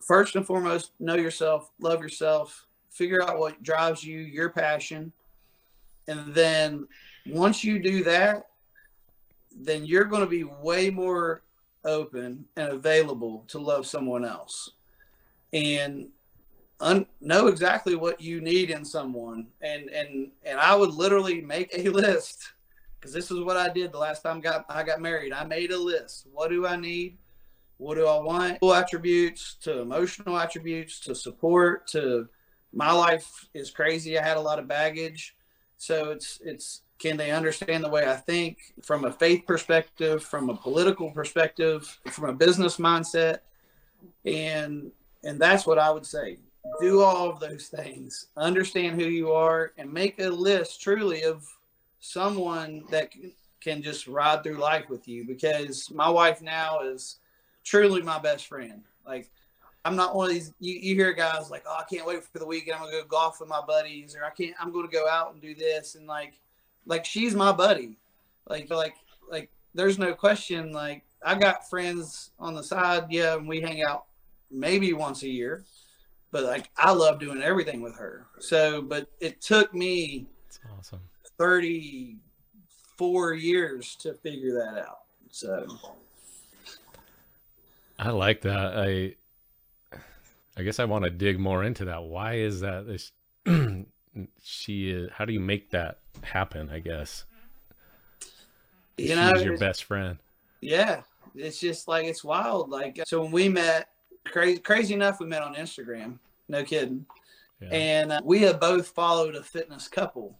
[0.00, 5.12] first and foremost, know yourself, love yourself, figure out what drives you, your passion,
[6.08, 6.88] and then
[7.26, 8.46] once you do that,
[9.56, 11.42] then you're going to be way more
[11.84, 14.70] open and available to love someone else.
[15.52, 16.08] And
[16.80, 19.48] un- know exactly what you need in someone.
[19.60, 22.52] And and and i would literally make a list
[22.98, 25.32] because this is what i did the last time got i got married.
[25.32, 26.26] I made a list.
[26.32, 27.18] What do i need?
[27.78, 28.60] What do i want?
[28.60, 32.28] Full attributes to emotional attributes to support to
[32.72, 34.18] my life is crazy.
[34.18, 35.36] I had a lot of baggage.
[35.76, 40.48] So it's it's can they understand the way I think from a faith perspective, from
[40.50, 43.40] a political perspective, from a business mindset,
[44.24, 44.92] and
[45.24, 46.38] and that's what I would say.
[46.80, 48.28] Do all of those things.
[48.36, 51.44] Understand who you are, and make a list truly of
[51.98, 53.10] someone that
[53.60, 55.24] can, just ride through life with you.
[55.24, 57.18] Because my wife now is
[57.64, 58.82] truly my best friend.
[59.04, 59.28] Like
[59.84, 60.52] I'm not one of these.
[60.60, 62.76] You, you hear guys like, "Oh, I can't wait for the weekend.
[62.76, 64.54] I'm gonna go golf with my buddies," or "I can't.
[64.60, 66.34] I'm gonna go out and do this." And like,
[66.86, 67.98] like she's my buddy.
[68.48, 68.94] Like, like,
[69.30, 69.50] like.
[69.74, 70.70] There's no question.
[70.72, 73.06] Like, I got friends on the side.
[73.08, 74.04] Yeah, and we hang out
[74.50, 75.64] maybe once a year.
[76.30, 78.26] But like, I love doing everything with her.
[78.38, 81.00] So, but it took me That's awesome.
[81.38, 84.98] 34 years to figure that out.
[85.30, 85.66] So,
[87.98, 88.78] I like that.
[88.78, 89.14] I
[90.56, 92.02] I guess I want to dig more into that.
[92.02, 93.12] Why is that this
[94.42, 97.24] she is how do you make that happen, I guess?
[98.98, 100.18] You know, She's your best friend.
[100.60, 101.02] Yeah,
[101.34, 102.70] it's just like it's wild.
[102.70, 103.88] Like so, when we met,
[104.26, 106.18] crazy crazy enough, we met on Instagram.
[106.48, 107.06] No kidding.
[107.60, 107.68] Yeah.
[107.68, 110.38] And uh, we had both followed a fitness couple.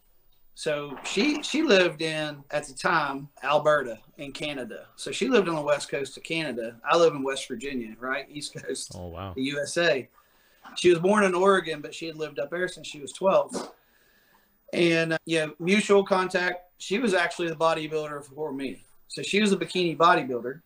[0.55, 4.87] So she she lived in at the time Alberta in Canada.
[4.97, 6.77] So she lived on the west coast of Canada.
[6.85, 9.33] I live in West Virginia, right, east coast, oh wow.
[9.35, 10.09] the USA.
[10.77, 13.73] She was born in Oregon, but she had lived up there since she was twelve.
[14.73, 16.71] And uh, yeah, mutual contact.
[16.79, 18.83] She was actually the bodybuilder before me.
[19.09, 20.63] So she was a bikini bodybuilder,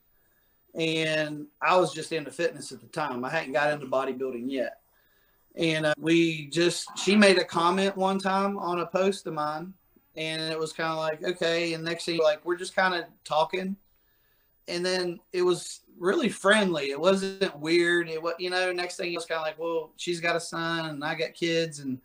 [0.75, 3.25] and I was just into fitness at the time.
[3.25, 4.79] I hadn't got into bodybuilding yet.
[5.57, 9.75] And uh, we just, she made a comment one time on a post of mine,
[10.15, 11.73] and it was kind of like, okay.
[11.73, 13.75] And next thing, like, we're just kind of talking.
[14.69, 16.91] And then it was really friendly.
[16.91, 18.09] It wasn't weird.
[18.09, 20.41] It was, you know, next thing it was kind of like, well, she's got a
[20.41, 21.79] son and I got kids.
[21.79, 22.01] And,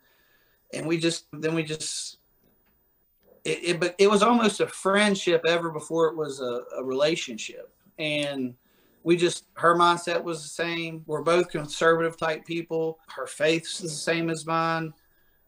[0.72, 2.18] and we just, then we just,
[3.44, 7.72] it, it, but it was almost a friendship ever before it was a, a relationship.
[7.98, 8.54] And
[9.02, 11.02] we just, her mindset was the same.
[11.06, 12.98] We're both conservative type people.
[13.08, 14.94] Her faith's the same as mine.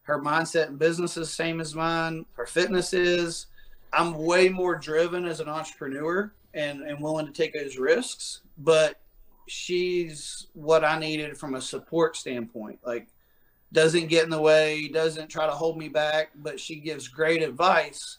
[0.02, 2.26] Her mindset in business is the same as mine.
[2.34, 3.46] Her fitness is.
[3.92, 9.00] I'm way more driven as an entrepreneur and, and willing to take those risks, but
[9.46, 12.78] she's what I needed from a support standpoint.
[12.84, 13.09] Like,
[13.72, 17.42] doesn't get in the way, doesn't try to hold me back, but she gives great
[17.42, 18.18] advice,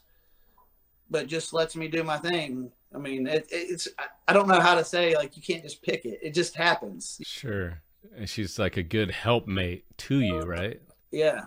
[1.10, 2.72] but just lets me do my thing.
[2.94, 5.82] I mean, it, it's, I- I don't know how to say, like, you can't just
[5.82, 6.20] pick it.
[6.22, 7.20] It just happens.
[7.24, 7.82] Sure.
[8.18, 10.82] And she's like a good helpmate to you, right?
[11.12, 11.46] Yeah.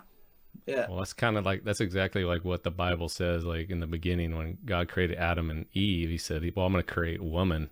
[0.69, 0.87] Yeah.
[0.89, 3.45] Well, that's kind of like that's exactly like what the Bible says.
[3.45, 6.85] Like in the beginning, when God created Adam and Eve, He said, "Well, I'm going
[6.85, 7.71] to create woman,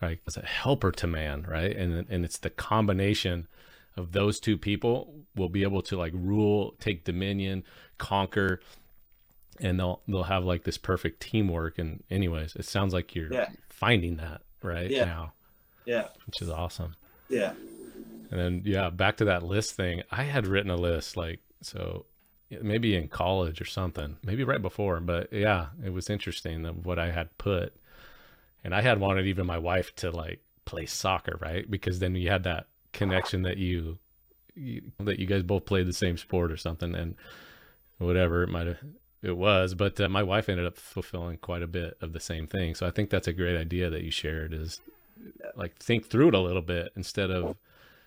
[0.00, 3.48] like as a helper to man, right?" And and it's the combination
[3.96, 7.64] of those two people will be able to like rule, take dominion,
[7.98, 8.60] conquer,
[9.60, 11.78] and they'll they'll have like this perfect teamwork.
[11.78, 13.48] And anyways, it sounds like you're Yeah.
[13.68, 15.04] finding that right Yeah.
[15.06, 15.32] now,
[15.84, 16.08] Yeah.
[16.26, 16.94] which is awesome.
[17.28, 17.54] Yeah.
[18.30, 20.02] And then yeah, back to that list thing.
[20.12, 22.06] I had written a list like so
[22.50, 26.98] maybe in college or something, maybe right before, but yeah, it was interesting of what
[26.98, 27.74] I had put.
[28.64, 31.70] And I had wanted even my wife to like play soccer, right?
[31.70, 33.98] Because then you had that connection that you,
[34.54, 37.14] you that you guys both played the same sport or something and
[37.98, 38.78] whatever it might have
[39.22, 42.46] it was, but uh, my wife ended up fulfilling quite a bit of the same
[42.46, 42.74] thing.
[42.74, 44.80] So I think that's a great idea that you shared is
[45.56, 47.56] like think through it a little bit instead of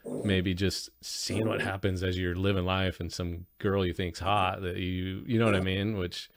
[0.05, 4.61] maybe just seeing what happens as you're living life and some girl you think's hot
[4.61, 6.29] that you you know what I mean, which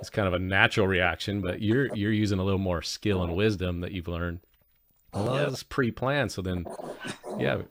[0.00, 3.34] is kind of a natural reaction, but you're you're using a little more skill and
[3.36, 4.40] wisdom that you've learned.
[5.12, 5.44] Well, Yeah.
[5.46, 6.66] that's pre-planned, so then
[7.38, 7.62] yeah,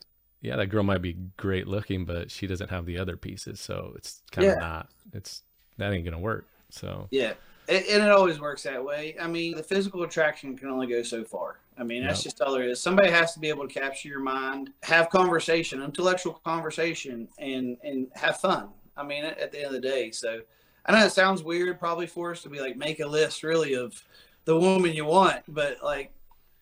[0.41, 3.93] yeah, that girl might be great looking, but she doesn't have the other pieces, so
[3.97, 4.89] it's kind of not.
[5.13, 5.43] It's
[5.77, 6.45] that ain't gonna work.
[6.69, 7.33] So Yeah.
[7.69, 9.15] And it always works that way.
[9.19, 11.59] I mean, the physical attraction can only go so far.
[11.77, 12.23] I mean, that's Yep.
[12.23, 12.81] just all there is.
[12.81, 18.07] Somebody has to be able to capture your mind, have conversation, intellectual conversation, and and
[18.15, 18.69] have fun.
[18.95, 20.11] I mean, at, at the end of the day.
[20.11, 20.41] So
[20.85, 23.73] I know it sounds weird, probably for us to be like make a list really
[23.73, 24.01] of
[24.45, 26.13] the woman you want, but like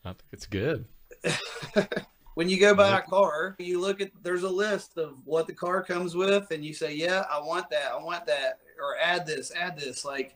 [0.06, 0.86] I think it's good.
[2.36, 5.54] when you go buy a car, you look at there's a list of what the
[5.54, 7.92] car comes with, and you say, "Yeah, I want that.
[7.92, 10.06] I want that," or add this, add this.
[10.06, 10.36] Like,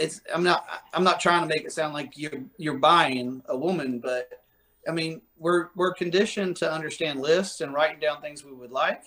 [0.00, 3.56] it's I'm not I'm not trying to make it sound like you're you're buying a
[3.56, 4.42] woman, but
[4.88, 9.02] I mean we're we're conditioned to understand lists and writing down things we would like,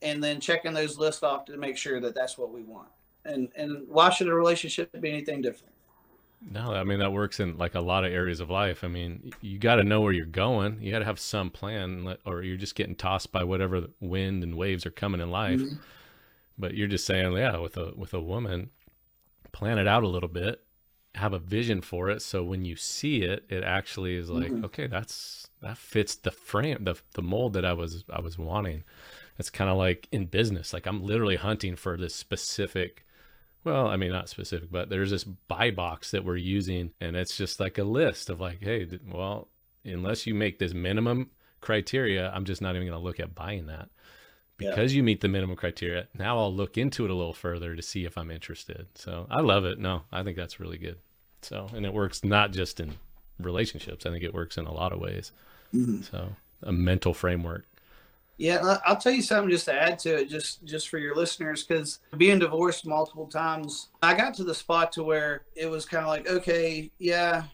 [0.00, 2.88] and then checking those lists off to make sure that that's what we want.
[3.24, 5.74] And and why should a relationship be anything different?
[6.50, 8.82] No, I mean that works in like a lot of areas of life.
[8.82, 10.78] I mean, you got to know where you're going.
[10.80, 14.56] You got to have some plan, or you're just getting tossed by whatever wind and
[14.56, 15.60] waves are coming in life.
[15.60, 15.78] Mhm.
[16.58, 18.70] But you're just saying, yeah, with a with a woman,
[19.52, 20.62] plan it out a little bit,
[21.14, 24.64] have a vision for it, so when you see it, it actually is like, Mhm.
[24.64, 28.84] okay, that's that fits the frame, the the mold that I was I was wanting.
[29.38, 30.72] It's kind of like in business.
[30.72, 33.04] Like I'm literally hunting for this specific
[33.64, 37.36] well, I mean, not specific, but there's this buy box that we're using, and it's
[37.36, 39.46] just like a list of like, hey, well,
[39.84, 41.30] unless you make this minimum
[41.60, 43.88] criteria, I'm just not even going to look at buying that.
[44.58, 44.70] Yeah.
[44.70, 47.82] Because you meet the minimum criteria, now I'll look into it a little further to
[47.82, 48.86] see if I'm interested.
[48.94, 49.78] So I love it.
[49.78, 50.98] No, I think that's really good.
[51.42, 52.94] So, and it works not just in
[53.40, 55.32] relationships, I think it works in a lot of ways.
[55.74, 56.08] Mhm.
[56.08, 57.66] So, a mental framework.
[58.38, 61.64] Yeah, I'll tell you something just to add to it, just just for your listeners,
[61.64, 66.02] because being divorced multiple times, I got to the spot to where it was kind
[66.02, 67.44] of like, okay, yeah,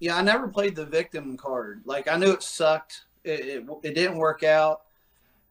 [0.00, 1.82] yeah, I never played the victim card.
[1.84, 4.82] Like I knew it sucked, it it, it didn't work out,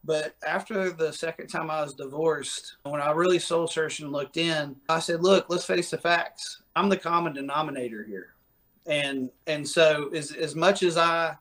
[0.04, 4.38] but after the second time I was divorced, when I really soul searched and looked
[4.38, 6.62] in, I said, look, let's face the facts.
[6.76, 8.34] I'm the common denominator here.
[8.86, 11.38] And and so as as much as I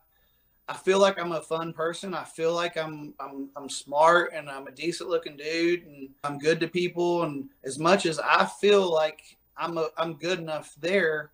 [0.69, 2.15] I feel like I'm a fun person.
[2.15, 6.39] I feel like I'm I'm I'm smart and I'm a decent looking dude and I'm
[6.39, 7.25] good to people.
[7.25, 11.33] And as much as I feel like I'm a, I'm good enough there,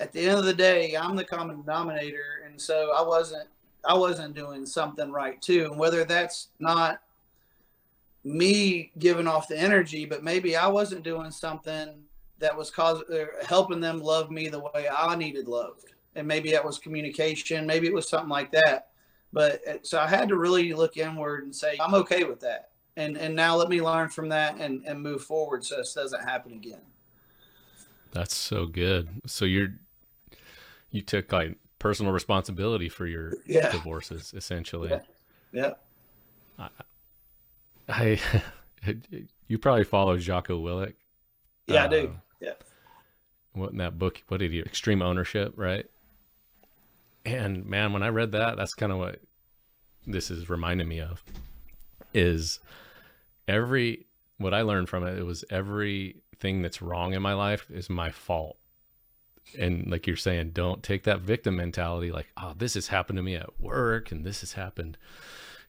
[0.00, 2.42] at the end of the day, I'm the common denominator.
[2.46, 3.48] And so I wasn't
[3.84, 5.66] I wasn't doing something right too.
[5.70, 7.00] And whether that's not
[8.24, 12.02] me giving off the energy, but maybe I wasn't doing something
[12.38, 13.04] that was causing
[13.46, 15.92] helping them love me the way I needed loved.
[16.14, 18.88] And maybe that was communication, maybe it was something like that.
[19.32, 22.70] But uh, so I had to really look inward and say, I'm okay with that.
[22.96, 26.22] And and now let me learn from that and, and move forward so this doesn't
[26.22, 26.80] happen again.
[28.12, 29.08] That's so good.
[29.26, 29.74] So you're
[30.90, 33.72] you took like personal responsibility for your yeah.
[33.72, 34.90] divorces essentially.
[34.90, 35.72] Yeah.
[36.58, 36.68] yeah.
[36.68, 36.68] I,
[37.88, 38.20] I
[39.48, 40.94] you probably follow Jocko Willink.
[41.66, 42.06] Yeah, uh, I do.
[42.06, 42.52] Uh, yeah.
[43.54, 44.22] What in that book?
[44.28, 44.60] What did he?
[44.60, 45.86] Extreme ownership, right?
[47.24, 49.20] And man, when I read that, that's kind of what
[50.06, 51.24] this is reminding me of.
[52.14, 52.60] Is
[53.48, 54.06] every
[54.38, 55.18] what I learned from it?
[55.18, 58.56] It was everything that's wrong in my life is my fault
[59.58, 63.22] and like you're saying don't take that victim mentality like oh this has happened to
[63.22, 64.96] me at work and this has happened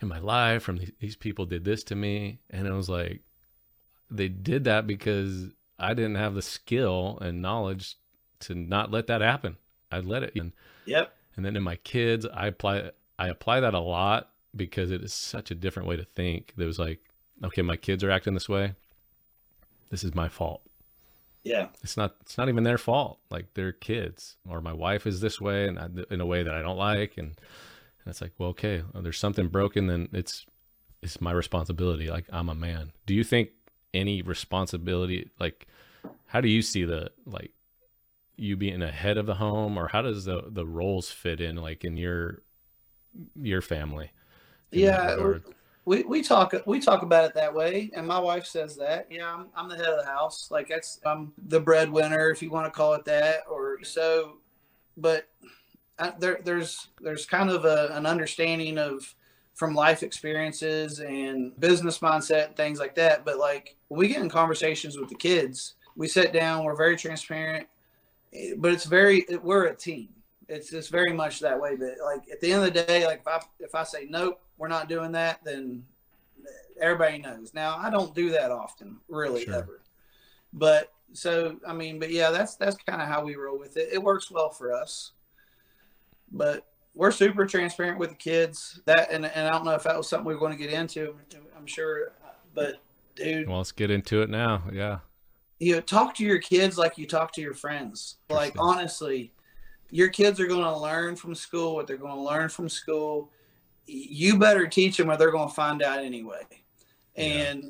[0.02, 2.40] in my life from these, these people did this to me.
[2.50, 3.22] And it was like
[4.10, 5.50] they did that because
[5.80, 7.98] i didn't have the skill and knowledge
[8.40, 9.58] to not let that happen.
[9.92, 10.36] I let it.
[10.36, 10.52] And
[10.86, 11.14] yep.
[11.36, 15.14] And then in my kids i apply i apply that a lot because it is
[15.14, 16.54] such a different way to think.
[16.58, 17.00] There was like
[17.44, 18.74] okay my kids are acting this way.
[19.90, 20.62] This is my fault
[21.44, 21.68] yeah.
[21.84, 23.20] It's not it's not even their fault.
[23.30, 24.38] Like they're kids.
[24.48, 27.18] Or my wife is this way and I, in a way that i don't like
[27.18, 30.46] and, and it's like well okay there's something broken then it's
[31.02, 32.10] it's my responsibility.
[32.10, 32.92] Like i'm a man.
[33.06, 33.50] Do you think
[33.94, 35.68] any responsibility like
[36.28, 37.52] how do you see the like
[38.38, 39.78] you being ahead of the home?
[39.78, 42.42] Or how does the the roles fit in like in your
[43.36, 44.12] your family
[44.72, 45.18] yeah
[45.86, 49.08] we, we talk we talk about it that way and my wife says that.
[49.10, 50.50] Yeah I'm, I'm the head of the house.
[50.52, 54.38] Like that's i'm the breadwinner if you want to call it that or so.
[54.98, 55.28] But
[55.98, 59.14] I, there there's there's kind of a, an understanding of
[59.56, 63.26] from life experiences and business mindset and things like that.
[63.26, 65.76] But like we get in conversations with the kids.
[65.96, 67.68] We sit down we're very transparent
[68.34, 70.10] eh, but it's very we're a team
[70.52, 73.22] it's just very much that way but like at the end of the day like
[73.22, 75.84] if i if i say nope we're not doing that, then
[76.80, 77.52] everybody knows.
[77.56, 79.56] Now, I don't do that often, really sure.
[79.56, 79.82] ever.
[80.54, 83.90] But so, I mean, but yeah, that's that's kind of how we roll with it.
[83.92, 85.14] It works well for us.
[86.32, 88.80] But we're super transparent with the kids.
[88.86, 90.72] That and, and I don't know if that was something we are going to get
[90.72, 91.16] into.
[91.58, 92.12] I'm sure,
[92.54, 92.84] but
[93.16, 94.62] dude, well, let's get into it now.
[94.72, 95.00] Yeah,
[95.58, 98.18] you know, talk to your kids like you talk to your friends.
[98.30, 99.34] Like honestly,
[99.92, 103.30] your kids are going to learn from school what they're going to learn from school
[103.92, 106.42] you better teach them or they're going to find out anyway.
[107.16, 107.70] And yeah.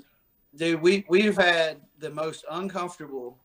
[0.56, 3.38] dude, we we've had the most uncomfortable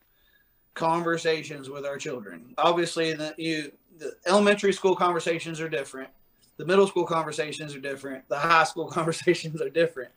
[0.75, 2.55] conversations with our children.
[2.59, 6.11] Obviously, the you the elementary school conversations are different.
[6.59, 8.29] The middle school conversations are different.
[8.29, 10.11] The high school conversations are different.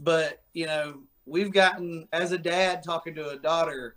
[0.00, 3.96] But, you know, we've gotten as a dad talking to a daughter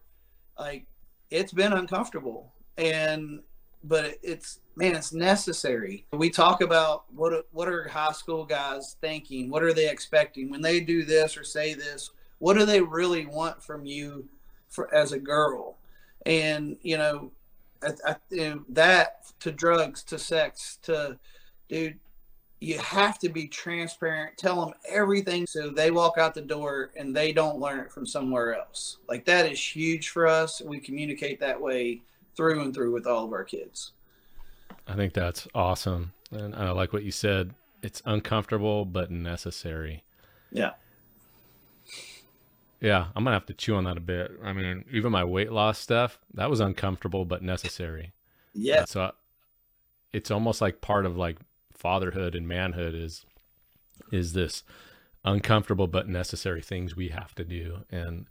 [0.59, 0.85] like
[1.31, 3.41] it's been uncomfortable and
[3.83, 6.05] but it's man, it's necessary.
[6.11, 9.49] We talk about what what are high school guys thinking?
[9.49, 12.11] What are they expecting when they do this or say this?
[12.39, 14.27] What do they really want from you
[14.69, 15.77] for as a girl?
[16.25, 17.31] And you know,
[17.83, 21.17] I, I, you know that to drugs to sex to
[21.69, 21.99] dude
[22.59, 27.15] you have to be transparent tell them everything so they walk out the door and
[27.15, 31.39] they don't learn it from somewhere else like that is huge for us we communicate
[31.39, 32.01] that way
[32.37, 33.91] through and through with all of our kids
[34.87, 36.13] I think that's awesome.
[36.31, 37.53] And I like what you said.
[37.83, 40.03] It's uncomfortable, but necessary.
[40.51, 40.71] Yeah.
[42.79, 43.07] Yeah.
[43.15, 44.31] I'm going to have to chew on that a bit.
[44.43, 48.13] I mean, even my weight loss stuff, that was uncomfortable, but necessary.
[48.53, 48.79] Yeah.
[48.79, 49.11] And so
[50.13, 51.37] it's almost like part of like
[51.73, 53.25] fatherhood and manhood is,
[54.11, 54.63] is this
[55.25, 57.79] uncomfortable, but necessary things we have to do.
[57.91, 58.27] And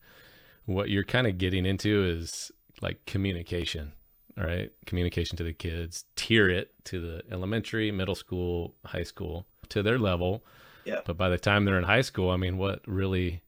[0.65, 2.51] what you're kind of getting into is
[2.81, 3.93] like communication
[4.37, 4.71] right?
[4.85, 9.99] Communication to the kids, tier it to the elementary, middle school, high school to their
[9.99, 10.45] level.
[10.85, 11.01] Yeah.
[11.05, 13.43] But by the time they're in high school, I mean, what really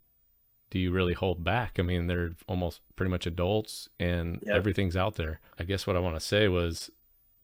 [0.70, 1.78] do you really hold back?
[1.78, 4.56] I mean, they're almost pretty much adults and yep.
[4.56, 5.40] everything's out there.
[5.58, 6.90] I guess what I want to say was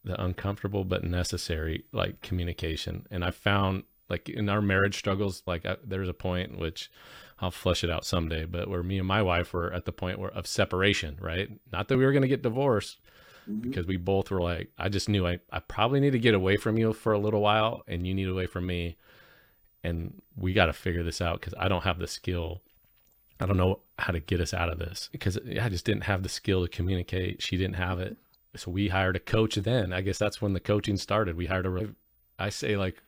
[0.04, 3.06] the uncomfortable but necessary like communication.
[3.10, 6.90] And I found like in our marriage struggles, like I, there's a point which
[7.40, 10.18] I'll flesh it out someday, but where me and my wife were at the point
[10.18, 11.48] where of separation, right?
[11.72, 13.00] Not that we were going to get divorced,
[13.48, 13.60] mm-hmm.
[13.60, 16.56] because we both were like, I just knew I, I probably need to get away
[16.56, 18.96] from you for a little while and you need away from me.
[19.82, 22.62] And we got to figure this out because I don't have the skill.
[23.40, 26.22] I don't know how to get us out of this because I just didn't have
[26.22, 27.42] the skill to communicate.
[27.42, 28.16] She didn't have it.
[28.56, 29.92] So we hired a coach then.
[29.92, 31.36] I guess that's when the coaching started.
[31.36, 31.94] We hired a,
[32.38, 33.02] I say like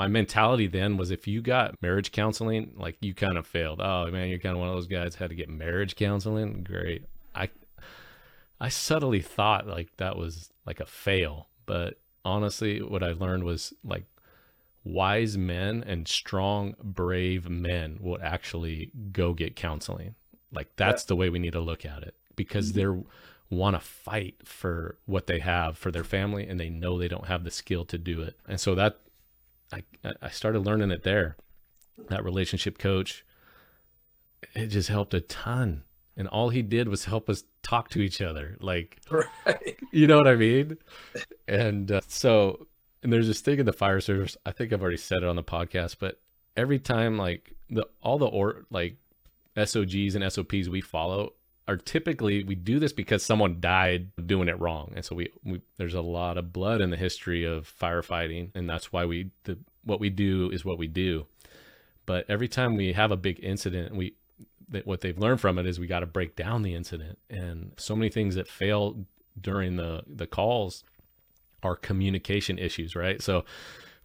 [0.00, 3.80] my mentality then was if you got marriage counseling, like you kind of failed.
[3.82, 6.62] Oh man, you're kind of one of those guys had to get marriage counseling.
[6.62, 7.04] Great.
[8.60, 13.72] I subtly thought like that was like a fail, but honestly, what I learned was
[13.82, 14.04] like
[14.84, 20.14] wise men and strong, brave men will actually go get counseling.
[20.52, 21.08] Like that's yeah.
[21.08, 22.78] the way we need to look at it because mm-hmm.
[22.78, 23.02] they're
[23.50, 27.26] want to fight for what they have for their family and they know they don't
[27.26, 28.38] have the skill to do it.
[28.46, 29.00] And so that
[29.72, 29.82] I
[30.22, 31.36] I started learning it there.
[32.08, 33.24] That relationship coach
[34.54, 35.82] it just helped a ton
[36.20, 39.76] and all he did was help us talk to each other like right.
[39.90, 40.78] you know what i mean?
[41.48, 42.66] And uh, so
[43.02, 45.36] and there's this thing in the fire service i think i've already said it on
[45.36, 46.20] the podcast but
[46.56, 48.96] every time like the all the or like
[49.56, 51.32] sogs and sops we follow
[51.70, 54.92] are typically we do this because someone died doing it wrong.
[54.96, 58.68] And so we, we there's a lot of blood in the history of firefighting and
[58.68, 61.26] that's why we the what we do is what we do.
[62.06, 64.14] But every time we have a big incident we
[64.70, 67.18] that what they've learned from it is we got to break down the incident.
[67.28, 69.04] And so many things that fail
[69.40, 70.84] during the the calls
[71.62, 73.22] are communication issues right?
[73.22, 73.44] So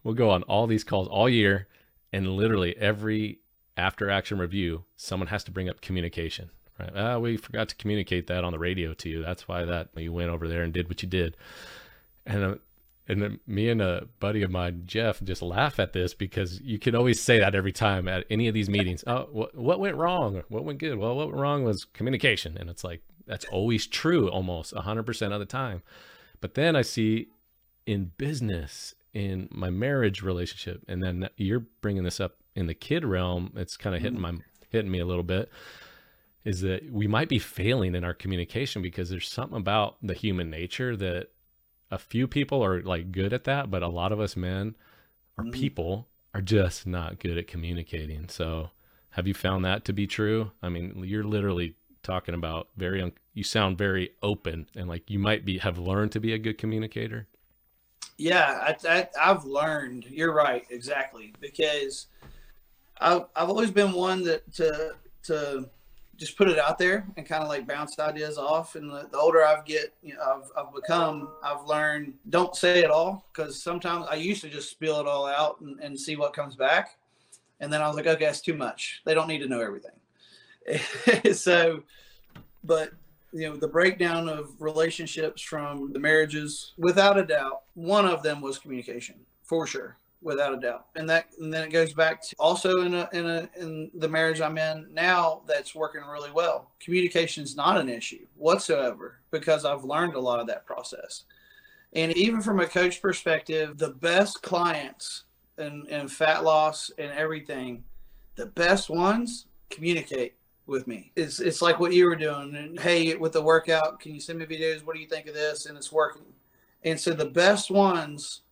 [0.02, 1.68] we'll go on all these calls all year
[2.12, 3.40] and literally every
[3.76, 6.90] after action review someone has to bring up communication right?
[6.94, 9.22] Ah, we forgot to communicate that on the radio to you.
[9.22, 11.36] That's why that you went over there and did what you did.
[12.24, 12.54] And uh,
[13.08, 16.94] and me and a buddy of mine, Jeff, just laugh at this because you can
[16.94, 19.04] always say that every time at any of these meetings.
[19.06, 20.42] Oh, what, what went wrong?
[20.48, 20.98] What went good?
[20.98, 22.56] Well, what went wrong was communication.
[22.56, 25.82] And it's like, that's always true almost 100% of the time.
[26.40, 27.28] But then I see
[27.86, 33.04] in business, in my marriage relationship, and then you're bringing this up in the kid
[33.04, 34.34] realm, it's kind of hitting my
[34.70, 35.48] hitting me a little bit
[36.44, 40.48] is that we might be failing in our communication because there's something about the human
[40.48, 41.26] nature that
[41.90, 44.76] a few people are like good at that, but a lot of us men
[45.38, 45.52] or mm-hmm.
[45.52, 48.28] people are just not good at communicating.
[48.28, 48.70] So,
[49.10, 50.50] have you found that to be true?
[50.62, 55.18] I mean, you're literally talking about very un- you sound very open and like you
[55.18, 57.26] might be have learned to be a good communicator.
[58.18, 60.06] Yeah, I, have learned.
[60.06, 62.06] You're right, exactly, because
[62.98, 65.68] I've I've always been one that to to
[66.16, 68.74] just put it out there and kind of like bounce ideas off.
[68.74, 72.80] And the, the older I've get, you know, I've, I've become, I've learned don't say
[72.80, 76.16] it all because sometimes I used to just spill it all out and, and see
[76.16, 76.98] what comes back.
[77.60, 79.02] And then I was like, okay, that's too much.
[79.04, 81.32] They don't need to know everything.
[81.34, 81.82] so,
[82.64, 82.92] but
[83.32, 88.40] you know, the breakdown of relationships from the marriages, without a doubt, one of them
[88.40, 89.96] was communication for sure
[90.26, 90.86] without a doubt.
[90.96, 94.08] And that and then it goes back to also in a in a in the
[94.08, 96.72] marriage I'm in now that's working really well.
[96.80, 101.22] Communication is not an issue whatsoever because I've learned a lot of that process.
[101.92, 105.24] And even from a coach perspective, the best clients
[105.58, 107.84] and, and fat loss and everything,
[108.34, 110.34] the best ones communicate
[110.66, 111.12] with me.
[111.14, 112.56] It's it's like what you were doing.
[112.56, 114.84] And hey, with the workout, can you send me videos?
[114.84, 115.66] What do you think of this?
[115.66, 116.26] And it's working.
[116.82, 118.42] And so the best ones,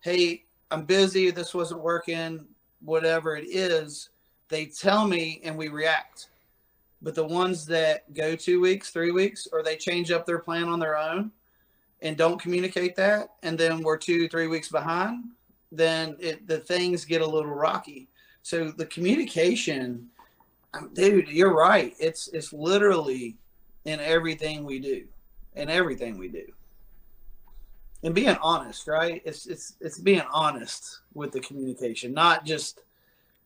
[0.00, 2.44] hey, I'm busy, this wasn't working,
[2.80, 4.10] whatever it is,
[4.48, 6.28] they tell me and we react.
[7.00, 10.64] But the ones that go two weeks, three weeks, or they change up their plan
[10.64, 11.30] on their own
[12.02, 15.24] and don't communicate that, and then we're two, three weeks behind,
[15.72, 18.08] then it, the things get a little rocky.
[18.42, 20.08] So the communication,
[20.74, 21.94] um, dude, you're right.
[21.98, 23.36] It's it's literally
[23.84, 25.06] in everything we do,
[25.56, 26.46] in everything we do
[28.02, 29.22] and being honest, right?
[29.24, 32.82] It's it's it's being honest with the communication, not just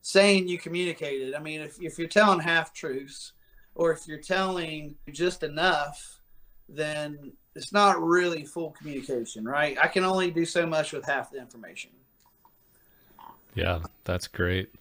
[0.03, 1.35] saying you communicated.
[1.35, 3.33] I mean, if if you're telling half truths
[3.75, 6.21] or if you're telling just enough,
[6.69, 9.77] then it's not really full communication, right?
[9.83, 11.91] I can only do so much with half the information.
[13.55, 14.75] Yeah, that's great.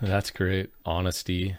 [0.00, 0.70] That's great.
[0.84, 1.56] Honesty.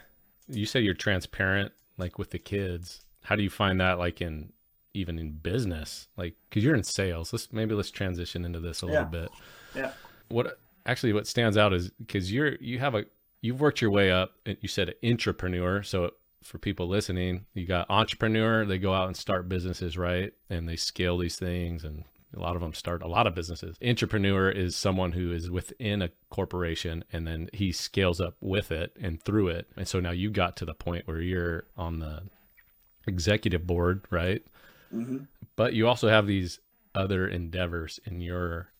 [0.48, 3.04] You say you're transparent like with the kids.
[3.24, 4.52] How do you find that like in
[4.94, 8.86] even in business like because you're in sales let's maybe let's transition into this a
[8.86, 8.92] yeah.
[8.92, 9.30] little bit.
[9.76, 9.92] Yeah.
[10.30, 13.06] What actually what stands out is because you're you have a
[13.42, 16.12] you've worked your way up and you said an entrepreneur so
[16.44, 20.34] for people listening you got entrepreneur they go out and start businesses right?
[20.50, 22.04] And they scale these things and
[22.36, 23.76] a lot of them start a lot of businesses.
[23.84, 28.96] Entrepreneur is someone who is within a corporation and then he scales up with it
[29.02, 29.68] and through it.
[29.76, 32.24] And so now you got to the point where you're on the
[33.08, 34.44] executive board right
[34.94, 35.28] Mhm.
[35.56, 36.60] but you also have these
[36.96, 38.72] other endeavors in your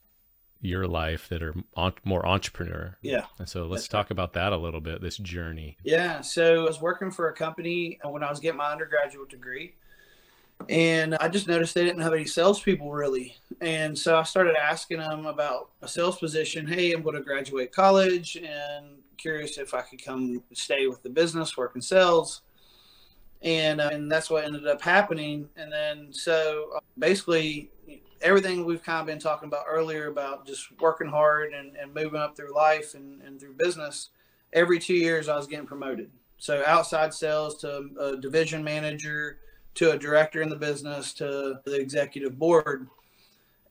[0.62, 2.98] your life that are on, more entrepreneur.
[3.02, 3.26] Yeah.
[3.38, 5.02] And so let's talk about that a little bit.
[5.02, 5.78] This journey.
[5.84, 6.20] Yeah.
[6.22, 9.76] So I was working for a company when I was getting my undergraduate degree.
[10.68, 13.38] And I just noticed they didn't have any salespeople really.
[13.62, 16.68] And so I started asking them about a sales position.
[16.68, 21.10] Hey, I'm going to graduate college and curious if I could come stay with the
[21.10, 22.42] business, work in sales.
[23.42, 25.48] And, uh, and that's what ended up happening.
[25.56, 27.72] And then so uh, basically,
[28.22, 32.20] everything we've kind of been talking about earlier about just working hard and, and moving
[32.20, 34.10] up through life and, and through business
[34.54, 36.10] every two years I was getting promoted.
[36.38, 39.40] So outside sales to a division manager,
[39.76, 42.88] to a director in the business, to the executive board.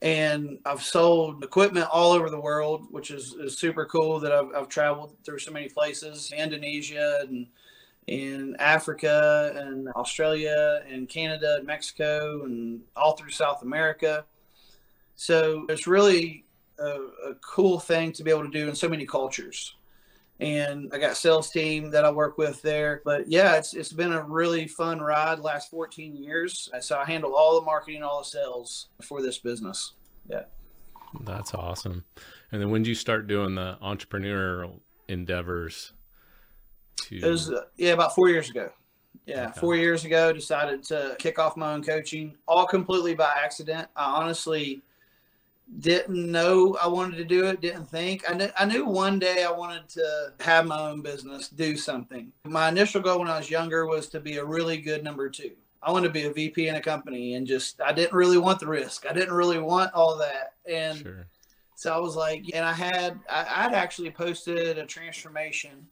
[0.00, 4.54] And I've sold equipment all over the world, which is, is super cool that I've,
[4.54, 7.46] I've traveled through so many places, Indonesia and
[8.08, 14.24] in Africa and Australia and Canada and Mexico and all through South America.
[15.14, 16.44] So it's really
[16.78, 16.90] a,
[17.30, 19.74] a cool thing to be able to do in so many cultures
[20.40, 23.02] and I got sales team that I work with there.
[23.04, 26.68] But yeah, it's it's been a really fun ride last 14 years.
[26.80, 29.94] So I handle all the marketing, all the sales for this business.
[30.30, 30.44] Yeah.
[31.20, 32.04] That's awesome.
[32.52, 35.92] And then when did you start doing the entrepreneurial endeavors?
[37.08, 38.70] To It was uh, yeah about four years ago.
[39.26, 39.60] Yeah, Okay.
[39.60, 43.88] four years ago, decided to kick off my own coaching, all completely by accident.
[43.94, 44.80] I honestly
[45.80, 47.60] didn't know I wanted to do it.
[47.60, 48.48] Didn't think I knew.
[48.58, 52.32] I knew one day I wanted to have my own business, do something.
[52.44, 55.52] My initial goal when I was younger was to be a really good number two.
[55.82, 58.60] I wanted to be a VP in a company, and just I didn't really want
[58.60, 59.06] the risk.
[59.08, 61.26] I didn't really want all that, and sure.
[61.76, 65.86] so I was like, and I had, I, I'd actually posted a transformation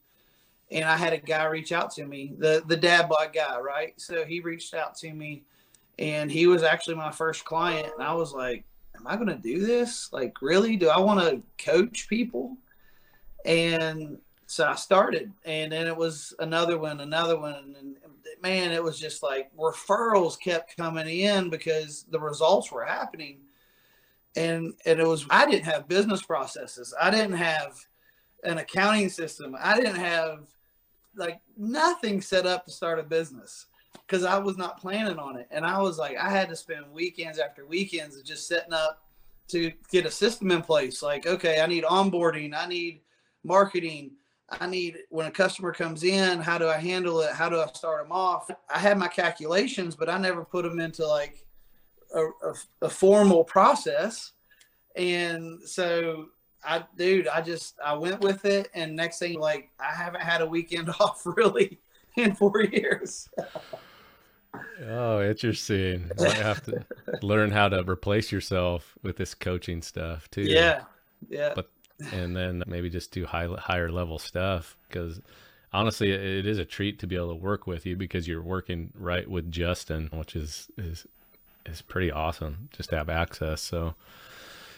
[0.70, 3.94] and I had a guy reach out to me, the, the dad bod guy, right?
[4.00, 5.44] So he reached out to me
[5.98, 7.92] and he was actually my first client.
[7.94, 8.64] And I was like,
[8.96, 10.12] am I going to do this?
[10.12, 10.76] Like, really?
[10.76, 12.56] Do I want to coach people?
[13.44, 17.76] And so I started and then it was another one, another one.
[17.78, 17.96] And
[18.42, 23.38] man, it was just like referrals kept coming in because the results were happening
[24.36, 26.94] and and it was I didn't have business processes.
[27.00, 27.76] I didn't have
[28.44, 29.56] an accounting system.
[29.58, 30.46] I didn't have
[31.16, 33.66] like nothing set up to start a business
[34.06, 35.48] because I was not planning on it.
[35.50, 39.02] And I was like, I had to spend weekends after weekends of just setting up
[39.48, 41.02] to get a system in place.
[41.02, 43.00] Like, okay, I need onboarding, I need
[43.44, 44.12] marketing,
[44.48, 47.32] I need when a customer comes in, how do I handle it?
[47.32, 48.48] How do I start them off?
[48.70, 51.44] I had my calculations, but I never put them into like
[52.14, 54.32] a, a, a formal process.
[54.94, 56.28] And so
[56.66, 58.68] I, dude, I just, I went with it.
[58.74, 61.78] And next thing, like, I haven't had a weekend off really
[62.16, 63.28] in four years.
[64.88, 66.10] Oh, interesting.
[66.18, 66.84] You have to
[67.22, 70.42] learn how to replace yourself with this coaching stuff too.
[70.42, 70.82] Yeah.
[71.28, 71.52] Yeah.
[71.54, 71.70] But-
[72.12, 75.18] And then maybe just do high, higher level stuff because
[75.72, 78.42] honestly, it, it is a treat to be able to work with you because you're
[78.42, 81.06] working right with Justin, which is, is,
[81.64, 83.62] is pretty awesome just to have access.
[83.62, 83.94] So,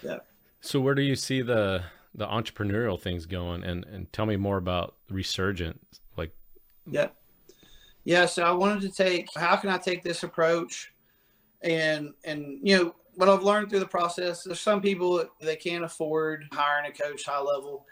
[0.05, 0.19] Yeah.
[0.61, 1.83] So where do you see the,
[2.15, 6.01] the entrepreneurial things going and, and tell me more about Resurgence?
[6.17, 6.35] Like,
[6.87, 7.09] Yeah.
[8.05, 8.27] Yeah.
[8.27, 10.93] So I wanted to take, how can I take this approach?
[11.63, 15.85] And, and, you know, what I've learned through the process, there's some people they can't
[15.85, 17.85] afford hiring a coach high level.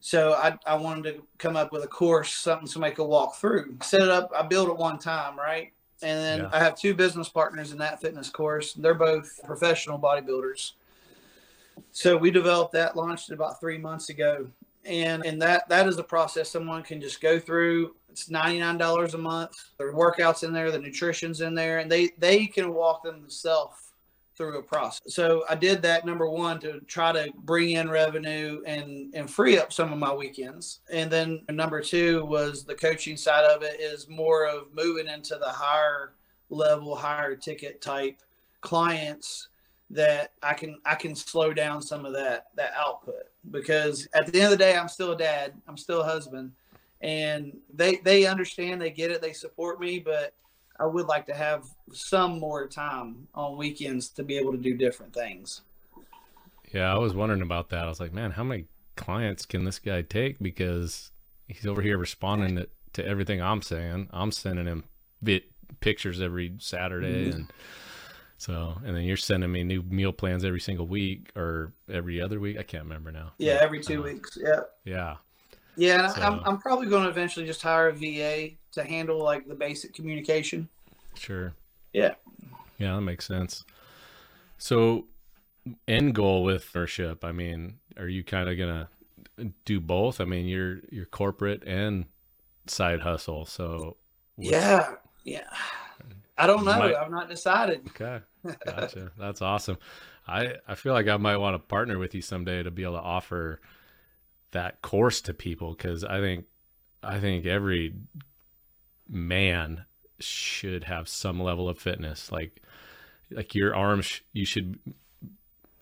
[0.00, 3.78] So I, I wanted to come up with a course, something somebody could walk through.
[3.82, 5.72] Set it up, I built it one time, right?
[6.02, 6.50] And then Yeah.
[6.52, 8.74] I have two business partners in that fitness course.
[8.74, 10.72] They're both professional bodybuilders.
[11.94, 14.48] So we developed that, launched it about three months ago.
[14.84, 17.94] And and that that is a process someone can just go through.
[18.10, 19.70] It's ninety nine dollars a month.
[19.78, 23.92] There are workouts in there, the nutrition's in there, and they they can walk themselves
[24.36, 25.14] through a process.
[25.14, 29.56] So I did that number one to try to bring in revenue and and free
[29.56, 30.80] up some of my weekends.
[30.92, 35.36] And then number two was the coaching side of it is more of moving into
[35.36, 36.12] the higher
[36.50, 38.20] level, higher ticket type
[38.60, 39.48] clients
[39.94, 44.40] that I can I can slow down some of that that output because at the
[44.40, 46.52] end of the day I'm still a dad, I'm still a husband
[47.00, 50.34] and they they understand, they get it, they support me, but
[50.80, 54.74] I would like to have some more time on weekends to be able to do
[54.74, 55.62] different things.
[56.72, 57.84] Yeah, I was wondering about that.
[57.84, 58.64] I was like, man, how many
[58.96, 60.40] clients can this guy take?
[60.40, 61.12] Because
[61.46, 64.08] he's over here responding to, to everything I'm saying.
[64.12, 64.84] I'm sending him
[65.22, 65.44] bit
[65.78, 67.34] pictures every Saturday, Mhm.
[67.34, 67.52] and
[68.38, 72.40] so, and then you're sending me new meal plans every single week or every other
[72.40, 72.58] week.
[72.58, 73.32] I can't remember now.
[73.38, 74.36] Yeah, every two uh, weeks.
[74.40, 74.60] Yeah.
[74.84, 75.16] Yeah,
[75.76, 79.46] Yeah, I I'm, I'm probably going to eventually just hire a VA to handle like
[79.46, 80.68] the basic communication.
[81.14, 81.54] sure.
[81.92, 82.14] Yeah.
[82.78, 83.64] Yeah, that makes sense.
[84.58, 85.06] So,
[85.86, 87.24] end goal with ownership.
[87.24, 88.88] I mean, are you kind of gonna
[89.64, 90.20] do both?
[90.20, 92.06] I mean, you're you're corporate and
[92.66, 93.46] side hustle.
[93.46, 93.96] So,
[94.36, 95.48] yeah, yeah.
[96.36, 96.78] I don't know.
[96.78, 96.94] Might...
[96.94, 97.88] I've not decided.
[97.88, 98.20] Okay,
[98.66, 99.12] gotcha.
[99.18, 99.78] That's awesome.
[100.26, 102.94] I I feel like I might want to partner with you someday to be able
[102.94, 103.60] to offer
[104.52, 106.46] that course to people because I think
[107.02, 107.94] I think every
[109.08, 109.84] man
[110.20, 112.32] should have some level of fitness.
[112.32, 112.62] Like
[113.30, 114.78] like your arms, you should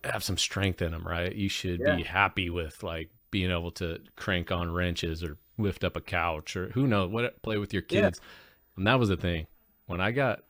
[0.03, 1.33] have some strength in them, right?
[1.33, 1.95] You should yeah.
[1.95, 6.55] be happy with like being able to crank on wrenches or lift up a couch
[6.55, 8.19] or who knows what play with your kids.
[8.21, 8.29] Yeah.
[8.77, 9.47] And that was the thing.
[9.93, 10.41] When I got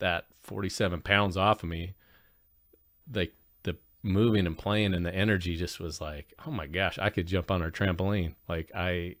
[0.00, 1.94] that 47 pounds off of me,
[3.14, 3.32] like
[3.62, 7.28] the moving and playing and the energy just was like, oh my gosh, I could
[7.28, 8.34] jump on a trampoline.
[8.48, 9.14] Like I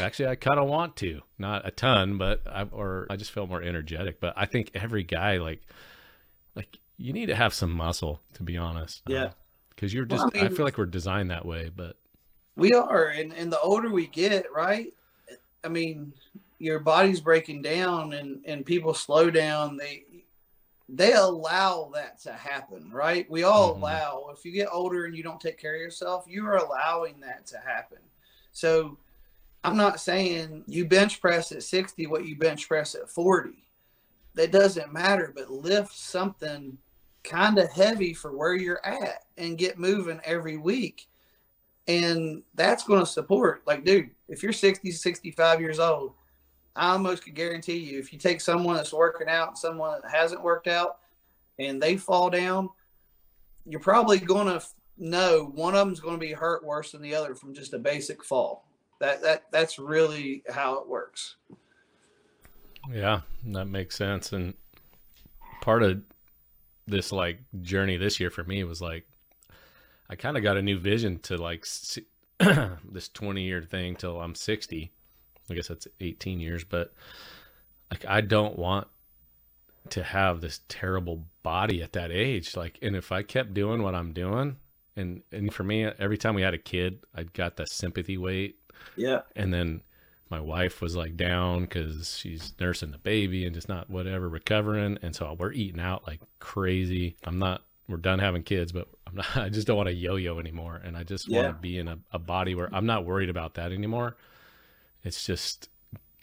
[0.00, 3.46] actually I kind of want to, not a ton, but I or I just feel
[3.46, 4.18] more energetic.
[4.18, 5.60] But I think every guy like
[6.54, 9.02] like you need to have some muscle to be honest.
[9.06, 9.32] Yeah.
[9.68, 11.96] Because uh, you're just, well, I, mean, I feel like we're designed that way, but
[12.56, 14.94] we are, and and the older we get, right?
[15.62, 16.14] I mean,
[16.60, 19.76] your body's breaking down, and and people slow down.
[19.76, 20.04] They
[20.88, 23.28] they allow that to happen, right?
[23.30, 23.82] We all mm-hmm.
[23.82, 24.26] allow.
[24.36, 27.46] If you get older and you don't take care of yourself, you are allowing that
[27.48, 27.98] to happen.
[28.52, 28.98] So
[29.62, 33.50] I'm not saying you bench press at 60 what you bench press at 40.
[34.34, 36.78] That doesn't matter, but lift something
[37.24, 41.08] kind of heavy for where you're at and get moving every week.
[41.88, 46.12] And that's going to support, like, dude, if you're 60, 65 years old,
[46.76, 50.10] I almost could guarantee you if you take someone that's working out and someone that
[50.10, 50.98] hasn't worked out
[51.58, 52.70] and they fall down,
[53.66, 54.64] you're probably going to
[54.96, 57.78] know one of them's going to be hurt worse than the other from just a
[57.78, 58.66] basic fall.
[59.00, 61.36] That that that's really how it works.
[62.92, 64.32] Yeah, that makes sense.
[64.32, 64.54] And
[65.62, 66.02] part of
[66.86, 69.06] this like journey this year for me was like
[70.10, 72.04] I kind of got a new vision to like see,
[72.38, 74.92] this 20 year thing till I'm 60.
[75.50, 76.92] I guess that's 18 years, but
[77.90, 78.88] like I don't want
[79.90, 82.56] to have this terrible body at that age.
[82.56, 84.56] Like, and if I kept doing what I'm doing,
[84.96, 88.60] and and for me, every time we had a kid, I'd got the sympathy weight
[88.96, 89.20] yeah.
[89.36, 89.82] And then
[90.28, 94.98] my wife was like down because she's nursing the baby and just not whatever recovering.
[95.02, 97.16] And so we're eating out like crazy.
[97.24, 100.16] I'm not, we're done having kids, but I'm not, I just don't want to yo
[100.16, 100.80] yo anymore.
[100.82, 101.42] And I just yeah.
[101.42, 104.16] want to be in a, a body where I'm not worried about that anymore.
[105.04, 105.68] It's just,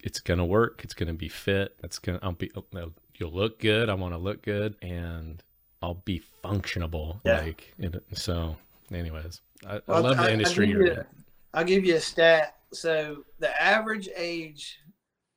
[0.04, 0.82] it's going to work.
[0.84, 1.76] It's going to be fit.
[1.84, 3.90] It's going to, I'll be, oh, you'll look good.
[3.90, 5.42] I want to look good and
[5.82, 7.20] I'll be functionable.
[7.26, 7.42] Yeah.
[7.42, 7.74] Like,
[8.14, 8.56] so
[8.92, 11.06] anyways, I, well, I love the industry you're in.
[11.54, 12.56] I'll give you a stat.
[12.74, 14.80] So the average age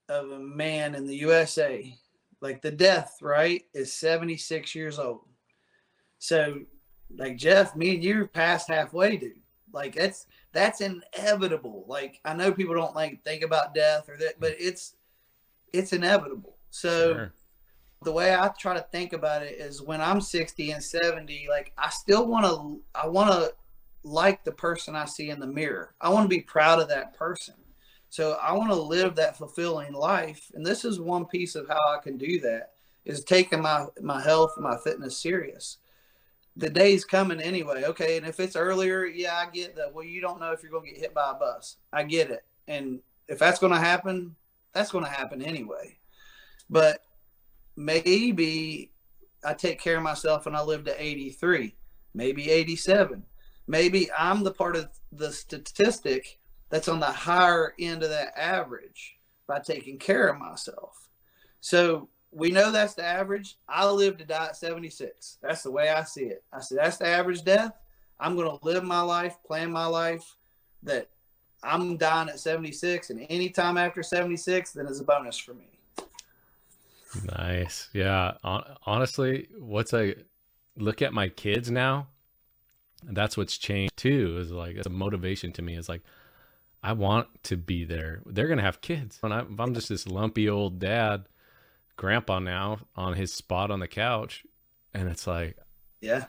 [0.09, 1.95] of a man in the USA,
[2.41, 5.27] like the death, right, is 76 years old.
[6.19, 6.61] So
[7.17, 9.33] like Jeff, me and you past halfway, dude.
[9.73, 11.85] Like that's that's inevitable.
[11.87, 14.95] Like I know people don't like think about death or that, but it's
[15.73, 16.57] it's inevitable.
[16.71, 17.33] So sure.
[18.03, 21.73] the way I try to think about it is when I'm 60 and 70, like
[21.79, 23.55] I still want to I want to
[24.03, 25.95] like the person I see in the mirror.
[26.01, 27.55] I want to be proud of that person.
[28.09, 30.51] So I want to live that fulfilling life.
[30.55, 32.73] And this is one piece of how I can do that
[33.05, 35.79] is taking my, my health and my fitness serious.
[36.61, 37.85] The day's coming anyway.
[37.85, 38.17] Okay.
[38.17, 39.95] And if it's earlier, yeah, I get that.
[39.95, 41.77] Well, you don't know if you're going to get hit by a bus.
[41.93, 42.45] I get it.
[42.69, 44.37] And if that's going to happen,
[44.73, 45.99] that's going to happen anyway.
[46.69, 47.03] But
[47.77, 48.93] maybe
[49.45, 51.75] I take care of myself and I live to 83,
[52.15, 53.25] maybe 87
[53.71, 56.41] maybe I'm the part of the statistic
[56.71, 61.09] that's on the higher end of that average by taking care of myself.
[61.61, 63.57] So we know that's the average.
[63.69, 65.39] I live to die at 76.
[65.43, 66.45] That's the way I see it.
[66.53, 67.73] I said that's the average death.
[68.19, 70.37] I'm going to live my life, plan my life
[70.83, 71.09] that
[71.63, 75.67] I'm dying at 76 and anytime after 76 then is a bonus for me.
[77.39, 77.89] Nice.
[77.93, 78.35] Yeah,
[78.87, 80.15] honestly, what's I
[80.77, 82.07] look at my kids now
[83.03, 86.03] that's what's changed too is like it's a motivation to me is like
[86.83, 90.07] i want to be there they're gonna have kids when I, if i'm just this
[90.07, 91.25] lumpy old dad
[92.01, 94.45] grandpa now on his spot on the couch
[94.95, 95.57] and it's like
[96.01, 96.25] yeah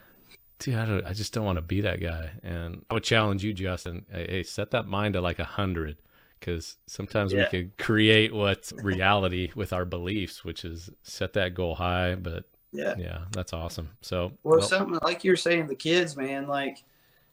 [0.60, 3.54] dude i, I just don't want to be that guy and i would challenge you
[3.54, 5.98] justin hey, hey set that mind to like a hundred
[6.40, 7.44] because sometimes yeah.
[7.44, 12.44] we could create what's reality with our beliefs which is set that goal high but
[12.72, 12.96] yeah.
[12.98, 13.90] Yeah, that's awesome.
[14.02, 16.84] So well, well something like you're saying, the kids, man, like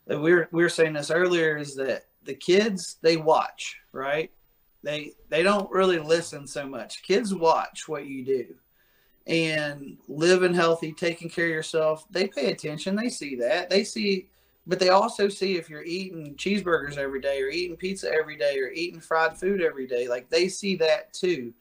[0.07, 4.31] we were we were saying this earlier, is that the kids they watch, right?
[4.83, 7.03] They they don't really listen so much.
[7.03, 8.55] Kids watch what you do.
[9.29, 12.97] and living healthy, taking care of yourself, they pay attention.
[12.97, 13.69] They see that.
[13.69, 14.29] They see,
[14.67, 18.59] but they also see if you're eating cheeseburgers every day or eating pizza every day
[18.59, 20.09] or eating fried food every day.
[20.09, 21.53] Like they see that too.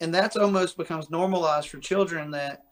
[0.00, 2.64] And that's almost becomes normalized for children that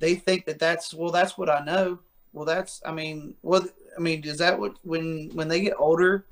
[0.00, 2.00] they think that that's, well, that's what I know.
[2.32, 6.26] Well, that's, I mean, what, I mean, is that what, when, when they get older,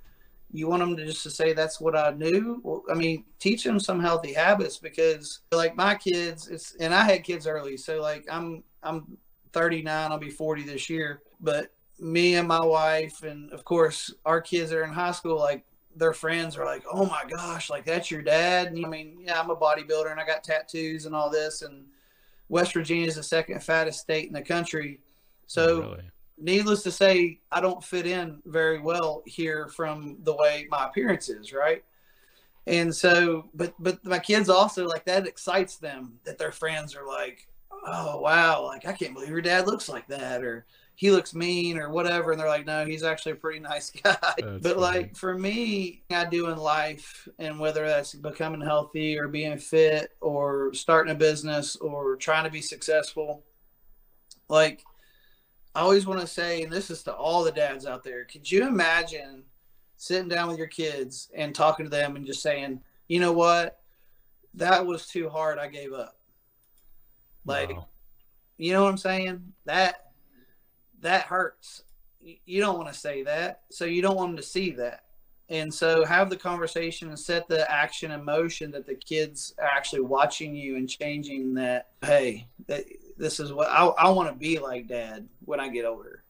[0.53, 2.85] you want them to just to say that's what I knew.
[2.91, 7.25] I mean, teach them some healthy habits because like my kids, it's and I had
[7.25, 9.17] kids early, so like I'm I'm
[9.53, 11.23] 39, I'll be 40 this year.
[11.41, 15.65] But me and my wife, and of course our kids are in high school, like
[15.97, 19.41] their friends are like, "Oh my gosh, like that's your dad." And I mean, yeah,
[19.41, 21.87] I'm a bodybuilder and I got tattoos and all this, and
[22.49, 25.01] West Virginia is the second fattest state in the country.
[25.47, 26.12] So really?
[26.43, 31.29] Needless to say, I don't fit in very well here from the way my appearance
[31.29, 31.85] is, right?
[32.67, 37.07] And so, but but my kids also like that excites them that their friends are
[37.07, 37.49] like,
[37.87, 41.79] oh wow, like I can't believe your dad looks like that, or he looks mean,
[41.79, 42.31] or whatever.
[42.31, 44.17] And they're like, no, he's actually a pretty nice guy.
[44.21, 44.77] That's but funny.
[44.77, 50.13] like for me, I do in life, and whether that's becoming healthy or being fit
[50.21, 53.43] or starting a business or trying to be successful,
[54.49, 54.85] like
[55.75, 58.51] I always want to say, and this is to all the dads out there, could
[58.51, 59.45] you imagine
[59.97, 63.81] sitting down with your kids and talking to them and just saying, you know what,
[64.55, 65.59] that was too hard.
[65.59, 66.17] I gave up.
[67.45, 67.87] Like, wow.
[68.59, 69.53] you know what I'm saying?
[69.65, 70.13] That
[71.01, 71.83] that hurts.
[72.21, 75.05] You don't want to say that, so you don't want them to see that.
[75.49, 79.67] And so have the conversation and set the action in motion that the kids are
[79.67, 81.91] actually watching you and changing that.
[82.01, 82.85] Hey, that
[83.23, 86.25] this is what I, I want to be like dad when I get older.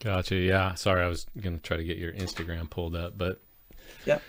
[0.00, 0.36] Gotcha.
[0.36, 0.72] Yeah.
[0.72, 3.42] Sorry, I was gonna try to get your Instagram pulled up, but
[4.06, 4.20] yeah,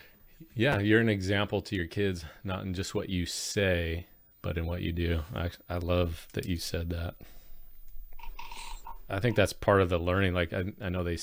[0.56, 4.08] yeah, you're an example to your kids, not in just what you say,
[4.42, 5.22] but in what you do.
[5.34, 7.16] I I love that you said that.
[9.10, 10.34] I think that's part of the learning.
[10.34, 11.18] Like I I know they,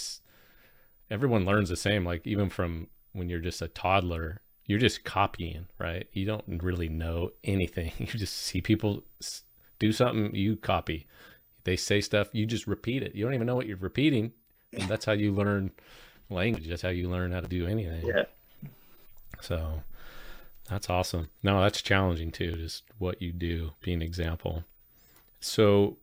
[1.11, 2.07] everyone learns the same.
[2.07, 6.09] Like even from when you're just a toddler, you're just copying, right?
[6.13, 7.93] You don't really know anything.
[7.99, 9.05] You just see people
[9.79, 11.07] do something, you copy.
[11.65, 13.15] They say stuff, you just repeat it.
[13.15, 14.33] You don't even know what you're repeating.
[14.73, 15.71] And that's how you learn
[16.31, 16.69] language.
[16.69, 18.07] That's how you learn how to do anything.
[18.07, 18.25] Yeah.
[19.41, 19.83] So
[20.69, 21.31] that's awesome.
[21.43, 24.65] No, that's challenging too, just what you do, being an example.
[25.41, 25.99] So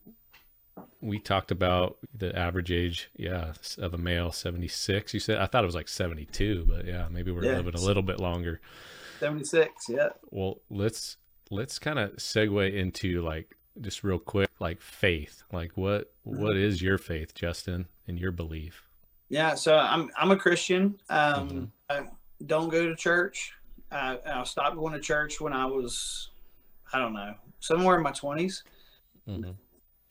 [1.01, 5.13] we talked about the average age, yeah, of a male, 76.
[5.13, 7.57] You said, I thought it was like 72, but yeah, maybe we're yeah.
[7.57, 8.61] living a little bit longer.
[9.19, 10.09] 76, yeah.
[10.29, 11.17] Well, let's,
[11.49, 16.81] let's kind of segue into like, just real quick, like faith, like what, what is
[16.81, 18.83] your faith, Justin, and your belief?
[19.29, 19.55] Yeah.
[19.55, 20.99] So I'm, I'm a Christian.
[21.09, 21.63] Um, mm-hmm.
[21.89, 22.03] I
[22.45, 23.53] don't go to church.
[23.91, 26.29] I, I stopped going to church when I was,
[26.93, 28.63] I don't know, somewhere in my 20s.
[29.27, 29.51] Mm-hmm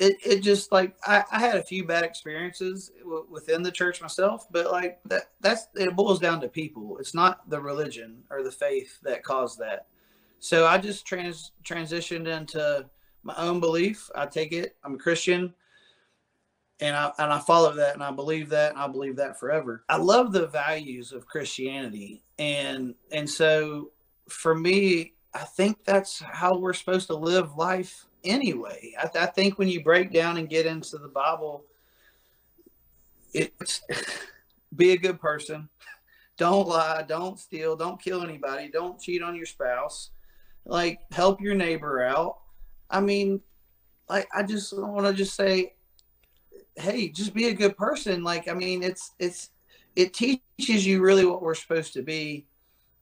[0.01, 4.01] it, it just like I, I had a few bad experiences w- within the church
[4.01, 6.97] myself, but like that that's it boils down to people.
[6.99, 9.87] It's not the religion or the faith that caused that.
[10.39, 12.87] So I just trans transitioned into
[13.23, 14.11] my own belief.
[14.15, 14.75] I take it.
[14.83, 15.53] I'm a Christian,
[16.81, 19.85] and I and I follow that, and I believe that, and I believe that forever.
[19.91, 23.91] I love the values of Christianity, and and so
[24.31, 28.95] for me, I think that's how we're supposed to live life anyway.
[28.99, 31.65] I, I think when you break down and get into the Bible,
[33.33, 33.83] it's
[34.77, 35.69] be a good person.
[36.37, 37.05] Don't lie.
[37.07, 37.77] Don't steal.
[37.77, 38.69] Don't kill anybody.
[38.69, 40.11] Don't cheat on your spouse.
[40.65, 42.39] Like help your neighbor out.
[42.89, 43.41] I mean,
[44.09, 45.75] like I just want to just say,
[46.77, 48.23] hey, just be a good person.
[48.23, 49.51] Like I mean, it's it's
[49.97, 52.47] it teaches you really what we're supposed to be.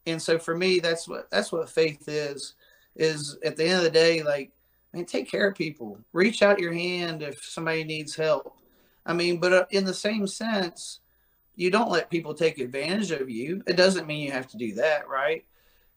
[0.07, 2.55] And so for me, that's what that's what faith is.
[2.97, 4.51] Is at the end of the day, like
[4.99, 5.97] I mean, take care of people.
[6.13, 8.59] Reach out your hand if somebody needs help.
[9.07, 10.99] I mean, but uh, in the same sense,
[11.55, 13.63] you don't let people take advantage of you.
[13.69, 15.45] It doesn't mean you have to do that, right?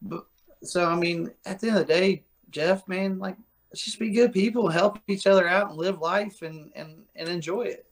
[0.04, 0.28] But
[0.62, 3.38] so, I mean, at the end of the day, Jeff, man, like,
[3.72, 7.28] let's just be good people, help each other out, and live life and and and
[7.28, 7.88] enjoy it.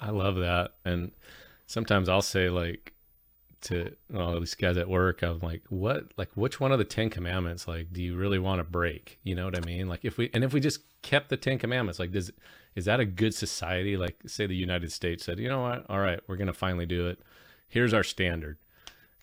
[0.00, 1.12] I love that, and
[1.68, 2.94] sometimes I'll say like,
[3.62, 5.22] to all these guys at work.
[5.22, 6.12] I'm like what?
[6.16, 9.18] Like which one of the 10 commandments like do you really want to break?
[9.22, 9.88] You know what i mean?
[9.88, 12.30] Like if we and if we just kept the 10 commandments like does
[12.74, 13.96] is that a good society?
[13.96, 15.84] Like say the united states said you know what?
[15.88, 17.20] All right we're gonna finally do it.
[17.68, 18.58] Here's our standard.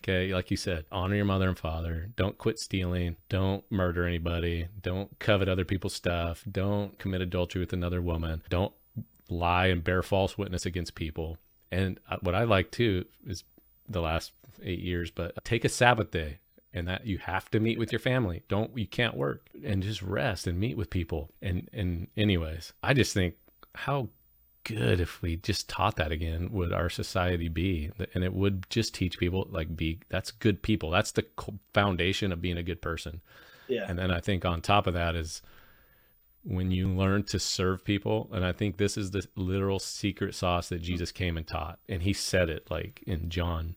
[0.02, 2.10] Okay like you said honor your mother and father.
[2.16, 3.16] Don't quit stealing.
[3.28, 4.68] Don't murder anybody.
[4.80, 6.44] Don't covet other people's stuff.
[6.50, 8.42] Don't commit adultery with another woman.
[8.48, 8.72] Don't
[9.28, 11.38] lie and bear false witness against people.
[11.70, 13.44] And uh, what i like too is
[13.88, 14.32] the last
[14.62, 16.38] eight years, but take a Sabbath day
[16.72, 18.42] and that you have to meet with your family.
[18.48, 21.30] Don't you can't work and just rest and meet with people.
[21.40, 23.34] And and anyways, I just think
[23.74, 24.08] how
[24.64, 28.94] good if we just taught that again would our society be and it would just
[28.94, 31.24] teach people like be that's good people that's the
[31.72, 33.22] foundation of being a good person
[33.66, 35.40] yeah and then i think on top of that is
[36.44, 40.68] when you learn to serve people and i think this is the literal secret sauce
[40.68, 43.74] that jesus came and taught and he said it like in john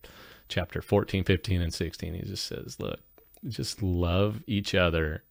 [0.47, 2.99] chapter 14 15 and 16 he just says look
[3.47, 5.23] just love each other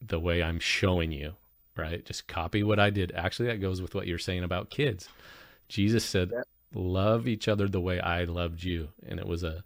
[0.00, 1.34] the way i'm showing you
[1.76, 2.04] right?
[2.04, 3.12] Just copy what I did.
[3.14, 5.08] Actually, that goes with what you're saying about kids.
[5.68, 6.42] Jesus said, yeah.
[6.74, 8.88] Love each other the way I loved you.
[9.06, 9.62] And it was a,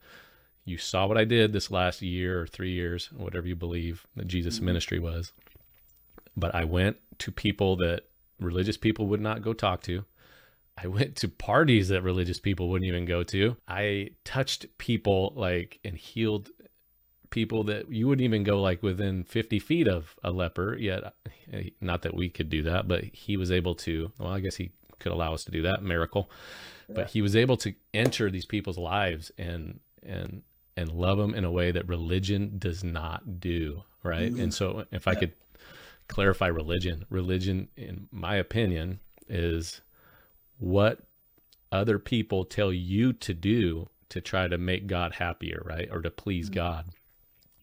[0.64, 4.26] you saw what I did this last year or three years, whatever you believe that
[4.26, 4.66] Jesus' mm-hmm.
[4.66, 5.32] ministry was.
[6.37, 8.03] But I went to people that
[8.41, 10.05] religious people would not go talk to.
[10.76, 13.57] I went to parties that religious people wouldn't even go to.
[13.66, 16.51] I touched people like and healed
[17.30, 21.14] people that you wouldn't even go like within 50 feet of a leper yet
[21.80, 24.70] not that we could do that but he was able to well i guess he
[24.99, 26.30] could allow us to do that miracle
[26.89, 26.95] yeah.
[26.95, 30.43] but he was able to enter these people's lives and and
[30.76, 34.43] and love them in a way that religion does not do right mm-hmm.
[34.43, 35.32] and so if i could
[36.09, 37.04] clarify religion.
[37.11, 39.80] Religion in my opinion is
[40.59, 41.00] what
[41.72, 45.88] other people tell you to do to try to make God happier, right?
[45.90, 46.54] Or to please mm-hmm.
[46.54, 46.86] God.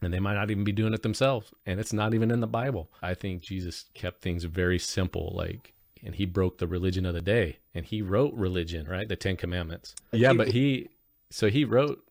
[0.02, 2.48] And they might not even be doing it themselves and it's not even in the
[2.48, 2.90] bible.
[3.02, 5.74] I think jesus kept things very simple like
[6.04, 9.08] and he broke the religion of the day and he wrote religion right?
[9.08, 9.96] The 10 commandments.
[10.12, 10.90] Yeah but he
[11.30, 12.04] so he wrote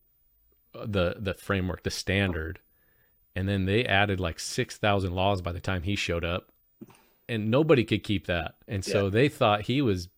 [0.72, 2.60] the the framework the standard
[3.34, 6.50] and then they added like 6000 laws by the time he showed up
[7.28, 9.10] and nobody could keep that and so yeah.
[9.10, 10.08] they thought he was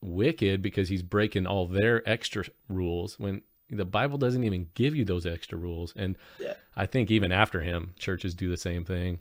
[0.00, 5.04] wicked because he's breaking all their extra rules when the Bible doesn't even give you
[5.04, 5.92] those extra rules.
[5.96, 6.54] And yeah.
[6.76, 9.20] I think even after him, churches do the same thing.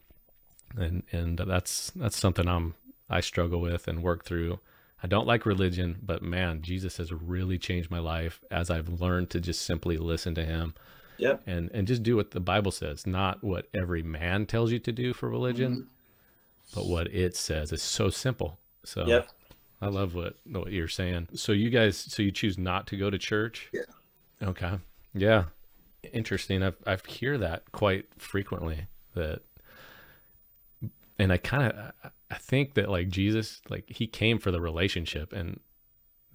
[0.77, 2.75] And and that's that's something I'm
[3.09, 4.59] I struggle with and work through.
[5.03, 9.29] I don't like religion, but man, Jesus has really changed my life as I've learned
[9.31, 10.73] to just simply listen to him.
[11.18, 11.43] Yep.
[11.47, 14.91] And and just do what the Bible says, not what every man tells you to
[14.91, 16.76] do for religion, mm-hmm.
[16.76, 17.72] but what it says.
[17.72, 18.59] It's so simple.
[18.84, 19.30] So yep.
[19.82, 21.30] I love what what you're saying.
[21.34, 23.70] So you guys so you choose not to go to church?
[23.74, 23.82] Yeah.
[24.41, 24.80] Okay.
[25.13, 25.45] Yeah.
[26.13, 26.63] Interesting.
[26.63, 29.41] I've I hear that quite frequently that
[31.18, 35.34] and I kind of I think that like Jesus like he came for the relationship
[35.34, 35.59] and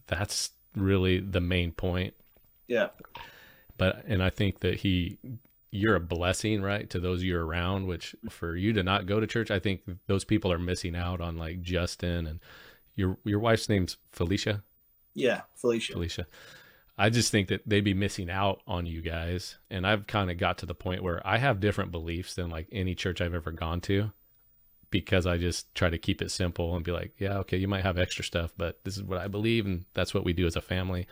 [0.06, 2.14] that's really the main point.
[2.66, 2.88] Yeah.
[3.80, 5.18] But and I think that he
[5.70, 9.26] you're a blessing, right, to those you're around, which for you to not go to
[9.26, 12.40] church, I think those people are missing out on like Justin and
[12.94, 14.62] your your wife's name's Felicia.
[15.14, 15.94] Yeah, Felicia.
[15.94, 16.26] Felicia.
[16.98, 19.56] I just think that they'd be missing out on you guys.
[19.70, 22.68] And I've kind of got to the point where I have different beliefs than like
[22.70, 24.12] any church I've ever gone to
[24.90, 27.84] because I just try to keep it simple and be like, yeah, okay, you might
[27.84, 30.56] have extra stuff, but this is what I believe and that's what we do as
[30.56, 31.06] a family.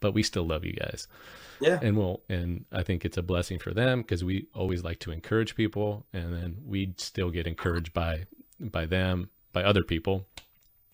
[0.00, 1.08] But we still love you guys.
[1.60, 1.78] Yeah.
[1.82, 5.10] And we'll and I think it's a blessing for them because we always like to
[5.10, 8.26] encourage people and then we still get encouraged by
[8.58, 10.26] by them, by other people.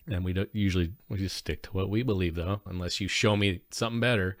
[0.09, 3.35] And we don't usually we just stick to what we believe though unless you show
[3.35, 4.37] me something better.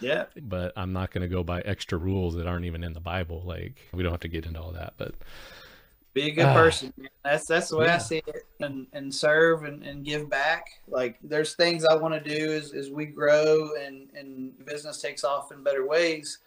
[0.00, 0.26] Yeah.
[0.40, 3.42] But i'm not going to go by extra rules that aren't even in the bible.
[3.44, 5.14] Like we don't have to get into all that but
[6.12, 6.92] be a good uh, person
[7.24, 7.94] that's that's the way yeah.
[7.94, 12.12] i see it and and serve and, and give back like there's things i want
[12.12, 16.38] to do as, as we grow and and business takes off in better ways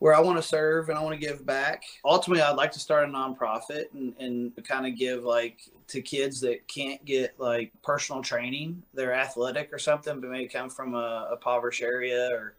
[0.00, 1.84] where I want to serve and I want to give back.
[2.06, 6.40] Ultimately, I'd like to start a nonprofit and, and kind of give like to kids
[6.40, 8.82] that can't get like personal training.
[8.94, 12.54] They're athletic or something, but may come from a, a impoverished area or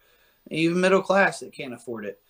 [0.52, 2.22] even middle class that can't afford it.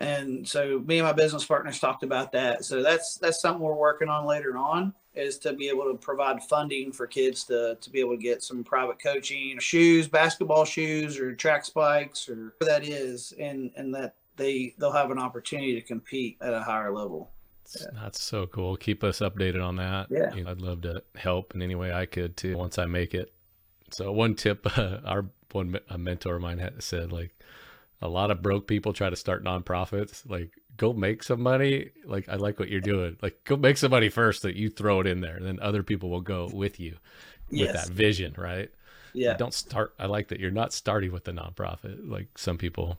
[0.00, 2.64] And so me and my business partners talked about that.
[2.64, 6.42] So that's that's something we're working on later on is to be able to provide
[6.44, 11.18] funding for kids to, to be able to get some private coaching, shoes, basketball shoes
[11.18, 15.82] or track spikes or that is and and that they they'll have an opportunity to
[15.82, 17.30] compete at a higher level.
[17.78, 17.88] Yeah.
[18.02, 18.76] That's so cool.
[18.76, 20.06] Keep us updated on that.
[20.10, 22.56] Yeah, you know, I'd love to help in any way I could too.
[22.56, 23.32] Once I make it.
[23.90, 27.32] So one tip, uh, our one a mentor of mine had said like
[28.02, 30.28] a lot of broke people try to start nonprofits.
[30.28, 31.90] Like go make some money.
[32.04, 33.16] Like I like what you're doing.
[33.22, 35.82] Like go make some money first that you throw it in there, and then other
[35.82, 36.96] people will go with you
[37.50, 37.86] with yes.
[37.86, 38.70] that vision, right?
[39.12, 39.36] Yeah.
[39.36, 39.94] Don't start.
[39.98, 42.98] I like that you're not starting with the nonprofit like some people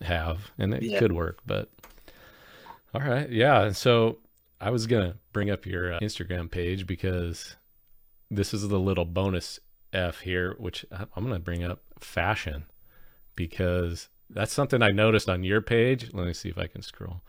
[0.00, 0.98] have, and it yeah.
[0.98, 1.40] could work.
[1.44, 1.68] But
[2.94, 3.72] all right, yeah.
[3.72, 4.18] So
[4.60, 7.56] I was gonna bring up your uh, Instagram page because
[8.30, 9.60] this is the little bonus
[9.92, 12.64] F here, which I'm gonna bring up fashion
[13.36, 16.10] because that's something I noticed on your page.
[16.12, 17.22] Let me see if I can scroll.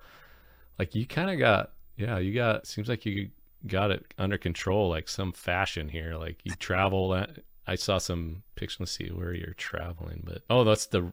[0.80, 3.30] like you kind of got yeah you got seems like you
[3.68, 7.30] got it under control like some fashion here like you travel that
[7.68, 11.12] i saw some pictures let's see where you're traveling but oh that's the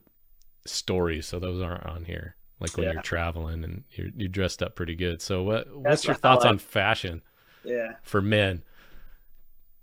[0.65, 2.93] stories so those aren't on here like when Yeah.
[2.95, 6.19] you're traveling and you're, you're dressed up pretty good so what That's what's your I
[6.19, 7.21] thoughts on fashion
[7.65, 7.97] Yeah.
[8.03, 8.63] for men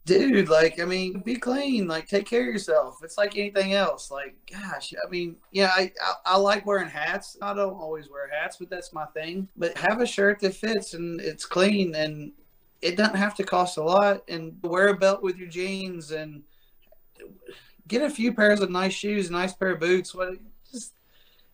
[0.06, 4.11] dude like i mean be clean like take care of yourself it's like anything else
[4.11, 8.30] like gosh i mean yeah I, I i like wearing hats i don't always wear
[8.30, 12.32] hats but that's my thing but have a shirt that fits and it's clean and
[12.82, 16.44] it doesn't have to cost a lot and wear a belt with your jeans and
[17.88, 20.36] get a few pairs of nice shoes nice pair of boots what
[20.72, 20.94] just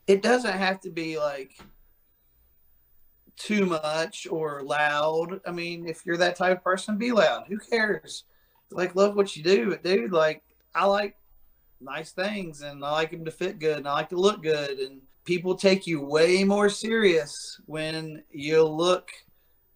[0.07, 1.57] it doesn't have to be like
[3.41, 5.41] too much or loud.
[5.47, 7.45] I mean, if you're that type of person, be loud.
[7.47, 8.25] Who cares?
[8.71, 10.43] Like, love what you do, but dude, like,
[10.73, 11.17] I like
[11.79, 14.79] nice things and I like them to fit good and I like to look good.
[14.79, 19.11] And people take you way more serious when you look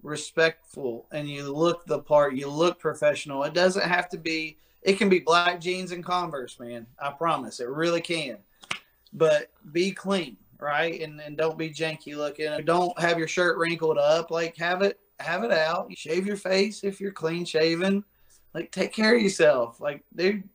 [0.04, 3.44] respectful and you look the part, you look professional.
[3.44, 6.86] It doesn't have to be, it can be black jeans and Converse, man.
[7.00, 7.60] I promise.
[7.60, 8.38] It really can.
[9.14, 11.02] But be clean right?
[11.02, 12.52] And and don't be janky looking.
[12.66, 14.32] Don't have your shirt wrinkled up.
[14.32, 15.88] Like have it have it out.
[15.90, 18.04] You shave your face if you're clean shaven.
[18.56, 19.82] Like take care of yourself.
[19.82, 20.48] Like dude,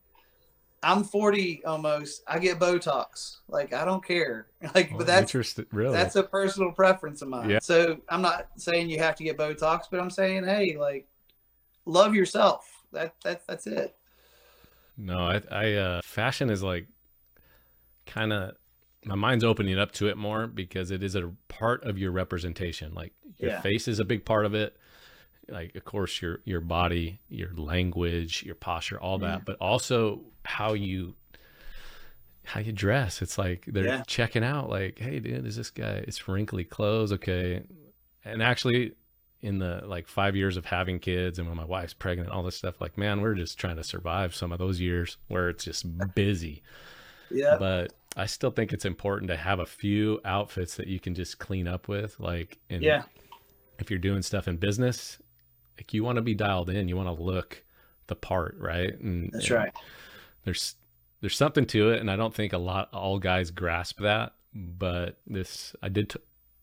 [0.83, 2.23] I'm 40 almost.
[2.27, 3.37] I get Botox.
[3.47, 4.47] Like I don't care.
[4.75, 7.51] Like Oh, but that's interesting really that's a personal preference of mine.
[7.51, 7.59] Yeah.
[7.61, 11.07] So I'm not saying you have to get Botox, but I'm saying hey, like
[11.85, 12.67] love yourself.
[12.93, 13.95] That that that's it.
[14.97, 16.87] No, I, I, uh, fashion is like
[18.07, 18.55] kind of
[19.05, 22.93] my mind's opening up to it more because it is a part of your representation.
[22.95, 23.61] Like your Yeah.
[23.61, 24.77] face is a big part of it.
[25.51, 29.45] Like, of course, your your body, your language, your posture, all that, Yeah.
[29.45, 31.15] but also how you
[32.45, 33.23] how you dress.
[33.23, 34.03] It's like they're Yeah.
[34.07, 34.69] checking out.
[34.71, 36.03] Like, hey, dude, is this guy?
[36.09, 37.63] It's wrinkly clothes, okay?
[38.25, 38.93] And actually,
[39.43, 42.57] in the like five years of having kids and when my wife's pregnant, all this
[42.57, 45.87] stuff, like, man, we're just trying to survive some of those years where it's just
[46.15, 46.63] busy.
[47.31, 47.57] Yeah.
[47.59, 51.39] But I still think it's important to have a few outfits that you can just
[51.39, 52.19] clean up with.
[52.19, 53.05] Like, and Yeah.
[53.79, 55.19] if you're doing stuff in business,
[55.81, 57.65] like you want to be dialed in, you want to look
[58.09, 59.01] the part, right?
[59.01, 59.73] And That's and right.
[60.45, 60.75] There's
[61.23, 64.35] there's something to it, and I don't think a lot all guys grasp that.
[64.55, 66.11] But this, I did.
[66.11, 66.21] T-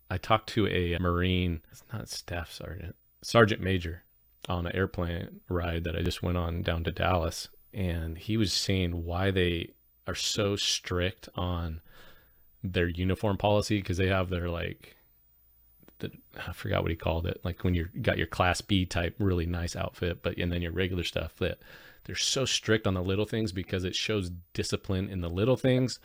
[0.09, 4.03] I talked to a Marine, it's not staff sergeant, sergeant major,
[4.47, 8.53] on an airplane ride that I just went on down to Dallas, and he was
[8.53, 9.73] saying why they
[10.05, 11.81] are so strict on
[12.63, 14.96] their uniform policy because they have their like
[15.99, 16.11] the,
[16.47, 17.39] I forgot what he called it.
[17.43, 20.71] Like when you got your class B type really nice outfit, but and then your
[20.71, 21.59] regular stuff that
[22.05, 25.99] they're so strict on the little things because it shows discipline in the little things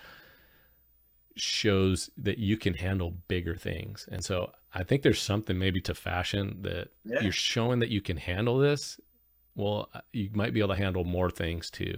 [1.35, 4.07] shows that you can handle bigger things.
[4.11, 7.21] And so I think there's something maybe to fashion that Yeah.
[7.23, 9.01] you're showing that you can handle this.
[9.55, 11.95] Well, uh, you might be able to handle more things too,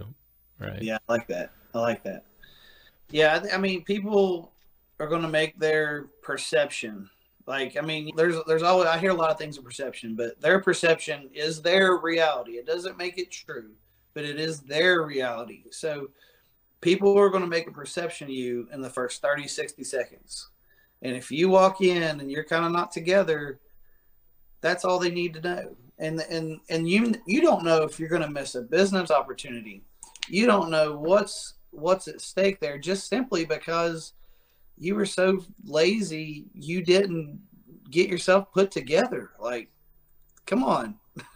[0.59, 0.81] right?
[0.81, 1.51] Yeah, I like that.
[1.73, 2.25] I like that.
[3.09, 4.51] Yeah, I, th- I mean, people
[4.99, 7.09] are going to make their perception.
[7.47, 10.39] Like, I mean, there's there's always I hear a lot of things of perception, but
[10.41, 12.53] their perception is their reality.
[12.53, 13.71] It doesn't make it true,
[14.13, 15.63] but it is their reality.
[15.71, 16.09] So
[16.81, 20.49] people are going to make a perception of you in the first 30, 60 seconds.
[21.01, 23.59] And if you walk in and you're kind of not together,
[24.61, 25.75] that's all they need to know.
[25.99, 29.83] And and and you you don't know if you're going to miss a business opportunity
[30.27, 34.13] you don't know what's what's at stake there just simply because
[34.77, 37.39] you were so lazy you didn't
[37.89, 39.69] get yourself put together like
[40.45, 40.95] come on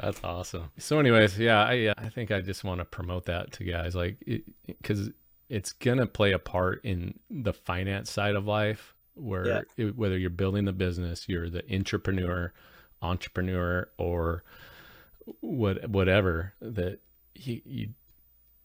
[0.00, 0.70] That's awesome.
[0.78, 4.18] So, anyways, yeah, I I think I just want to promote that to guys, like,
[4.66, 5.10] because
[5.48, 9.60] it's gonna play a part in the finance side of life, where Yeah.
[9.76, 12.52] it, whether you're building the business, you're the entrepreneur,
[13.02, 14.42] entrepreneur, or
[15.40, 16.98] what whatever that
[17.36, 17.88] you, you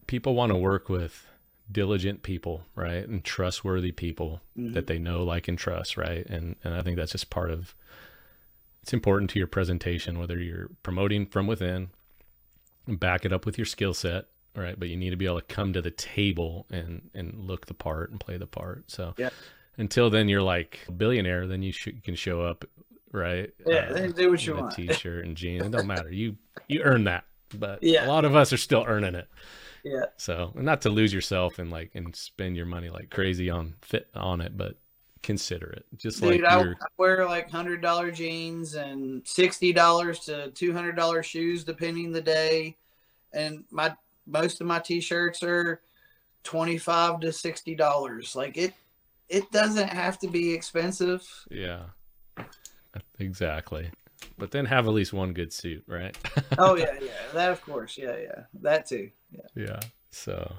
[0.08, 1.28] people want to work with
[1.72, 4.74] diligent people, right, and trustworthy people Mhm.
[4.74, 7.76] that they know, like, and trust, right, and and I think that's just part of
[8.82, 11.90] it's important to your presentation, whether you're promoting from within,
[12.88, 14.26] and back it up with your skill set,
[14.56, 14.80] right?
[14.80, 17.74] But you need to be able to come to the table and and look the
[17.74, 18.90] part and play the part.
[18.90, 19.30] So Yeah.
[19.78, 21.46] until then, you're like a billionaire.
[21.46, 22.66] Then you should, can show up,
[23.12, 23.54] right?
[23.68, 24.74] Yeah, then do what you a want.
[24.76, 25.66] T-shirt and jeans.
[25.66, 26.12] It don't matter.
[26.12, 26.38] You
[26.68, 27.26] you earn that,
[27.56, 28.06] but Yeah.
[28.06, 29.28] a lot of us are still earning it.
[29.84, 33.76] Yeah So not to lose yourself and like and spend your money like crazy on
[33.82, 34.76] fit on it, but
[35.24, 35.86] consider it.
[35.98, 40.74] Just dude like I, I wear like hundred dollar jeans and sixty dollars to two
[40.74, 42.76] hundred dollar shoes depending the day
[43.34, 43.96] and my
[44.26, 45.82] most of my t-shirts are
[46.44, 48.74] 25 to 60 dollars like it
[49.30, 51.24] it doesn't have to be expensive.
[51.50, 51.84] Yeah.
[53.20, 53.92] Exactly.
[54.38, 56.18] But then have at least one good suit, right?
[56.58, 57.10] oh yeah, yeah.
[57.34, 57.98] That of course.
[57.98, 58.44] Yeah, yeah.
[58.62, 59.12] That too.
[59.32, 59.42] Yeah.
[59.56, 59.80] Yeah.
[60.12, 60.54] So,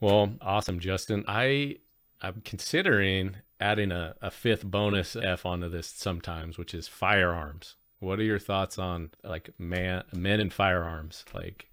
[0.00, 1.24] well, awesome, Justin.
[1.28, 1.76] I
[2.20, 7.76] I'm considering adding a, a fifth bonus F onto this sometimes, which is firearms.
[8.00, 11.24] What are your thoughts on like man men and firearms?
[11.34, 11.66] Like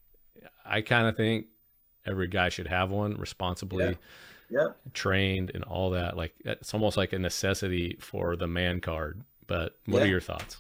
[0.66, 1.48] I kind of think
[2.06, 3.98] every guy should have one responsibly
[4.50, 4.68] Yeah.
[4.94, 6.16] trained and all that.
[6.18, 9.24] Like it's almost like a necessity for the man card.
[9.48, 10.04] But what Yeah.
[10.06, 10.58] are your thoughts?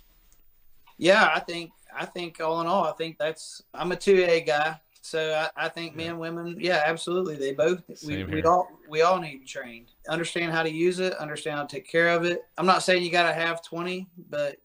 [1.01, 4.39] Yeah, I think I think all in all, I think that's I'm a two A
[4.39, 4.79] guy.
[5.01, 7.35] So I, I think men, women, yeah, absolutely.
[7.37, 9.87] They both we, Same we all we all need trained.
[10.07, 12.43] Understand how to use it, understand how to take care of it.
[12.55, 14.57] I'm not saying you gotta have twenty, but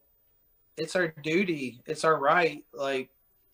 [0.76, 1.80] it's our duty.
[1.86, 2.62] It's our right.
[2.74, 3.08] Like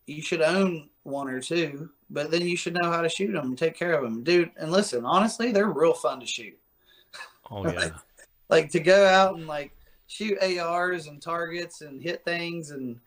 [0.05, 3.45] you should own one or two, but then you should know how to shoot them
[3.45, 4.25] and take care of them.
[4.25, 6.59] Dude, and listen, honestly, they're real fun to shoot.
[7.49, 7.91] Oh yeah.
[8.49, 9.71] like to go out and like
[10.07, 12.99] shoot ARs and targets and hit things and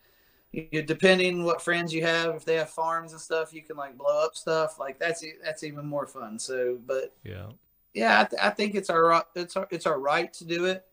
[0.52, 3.76] you know, depending what friends you have, if they have farms and stuff, you can
[3.76, 4.78] like blow up stuff.
[4.78, 6.38] Like that's that's even more fun.
[6.38, 7.48] So, but Yeah.
[7.94, 10.86] yeah, I, th- I think it's our it's our it's our right to do it.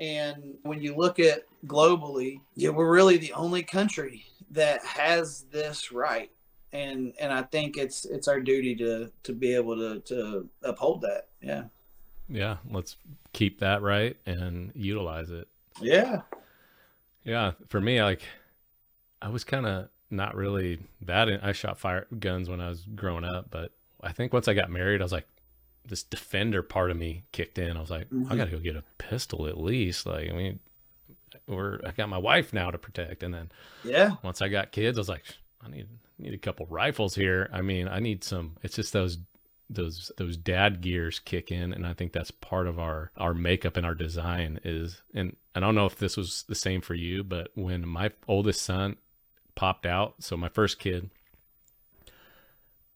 [0.00, 5.92] And when you look at globally, yeah, we're really the only country that has this
[5.92, 6.30] right.
[6.72, 11.02] And and I think it's it's our duty to to be able to to uphold
[11.02, 11.28] that.
[11.42, 11.64] Yeah.
[12.28, 12.56] Yeah.
[12.70, 12.96] Let's
[13.32, 15.48] keep that right and utilize it.
[15.80, 16.22] Yeah.
[17.24, 18.22] Yeah, for me, like
[19.22, 21.28] I was kind of not really that.
[21.28, 23.72] In, I shot fire guns when I was growing up, but
[24.02, 25.26] I think once I got married, I was like,
[25.86, 27.76] this defender part of me kicked in.
[27.76, 28.36] I was like, I Mhm.
[28.36, 30.06] got to go get a pistol at least.
[30.06, 30.60] Like, I mean,
[31.46, 33.50] or I got my wife now to protect, and then
[33.84, 34.16] Yeah.
[34.22, 35.24] once I got kids, I was like,
[35.62, 35.88] I need
[36.18, 37.48] need a couple rifles here.
[37.52, 38.56] I mean, I need some.
[38.62, 39.18] It's just those
[39.74, 43.76] those those dad gears kick in, and I think that's part of our our makeup
[43.76, 45.02] and our design is.
[45.14, 48.62] And I don't know if this was the same for you, but when my oldest
[48.62, 48.96] son
[49.54, 51.10] popped out, so my first kid,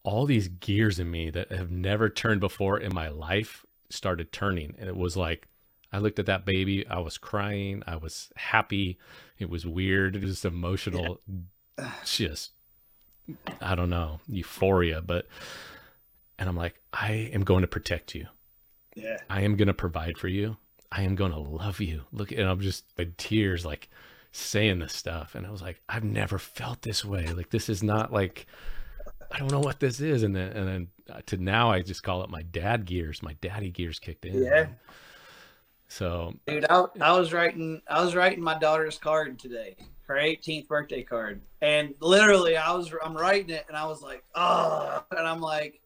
[0.03, 4.75] all these gears in me that have never turned before in my life started turning,
[4.79, 5.47] and it was like.
[5.91, 6.85] I looked at that baby.
[6.85, 7.81] I was crying.
[7.87, 8.99] I was happy.
[9.39, 10.15] It was weird.
[10.15, 11.19] It was emotional.
[12.05, 12.51] Just,
[13.59, 15.01] I don't know, euphoria.
[15.01, 15.25] But,
[16.39, 18.27] and I'm like, I am going to protect you.
[18.95, 19.17] Yeah.
[19.29, 20.57] I am going to provide for you.
[20.91, 22.03] I am going to love you.
[22.11, 23.89] Look, and I'm just in tears, like
[24.31, 25.35] saying this stuff.
[25.35, 27.27] And I was like, I've never felt this way.
[27.27, 28.47] Like, this is not like,
[29.31, 30.23] I don't know what this is.
[30.23, 33.21] And then, and then uh, to now, I just call it my dad gears.
[33.21, 34.41] My daddy gears kicked in.
[34.41, 34.67] Yeah.
[35.89, 40.67] So, Dude, I, I was writing I was writing my daughter's card today, her 18th
[40.67, 45.27] birthday card, and literally I was I'm writing it and I was like, oh, and
[45.27, 45.81] I'm like,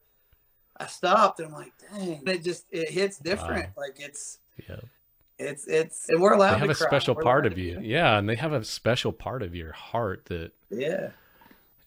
[0.84, 3.70] I stopped and I'm like, dang, and it just it hits different.
[3.78, 4.80] Like it's yeah.
[5.40, 6.88] it's it's and we're allowed they have a cry.
[6.88, 7.80] special We're part of you.
[7.82, 8.18] Yeah.
[8.18, 10.52] And they have a special part of your heart that.
[10.70, 11.10] Yeah,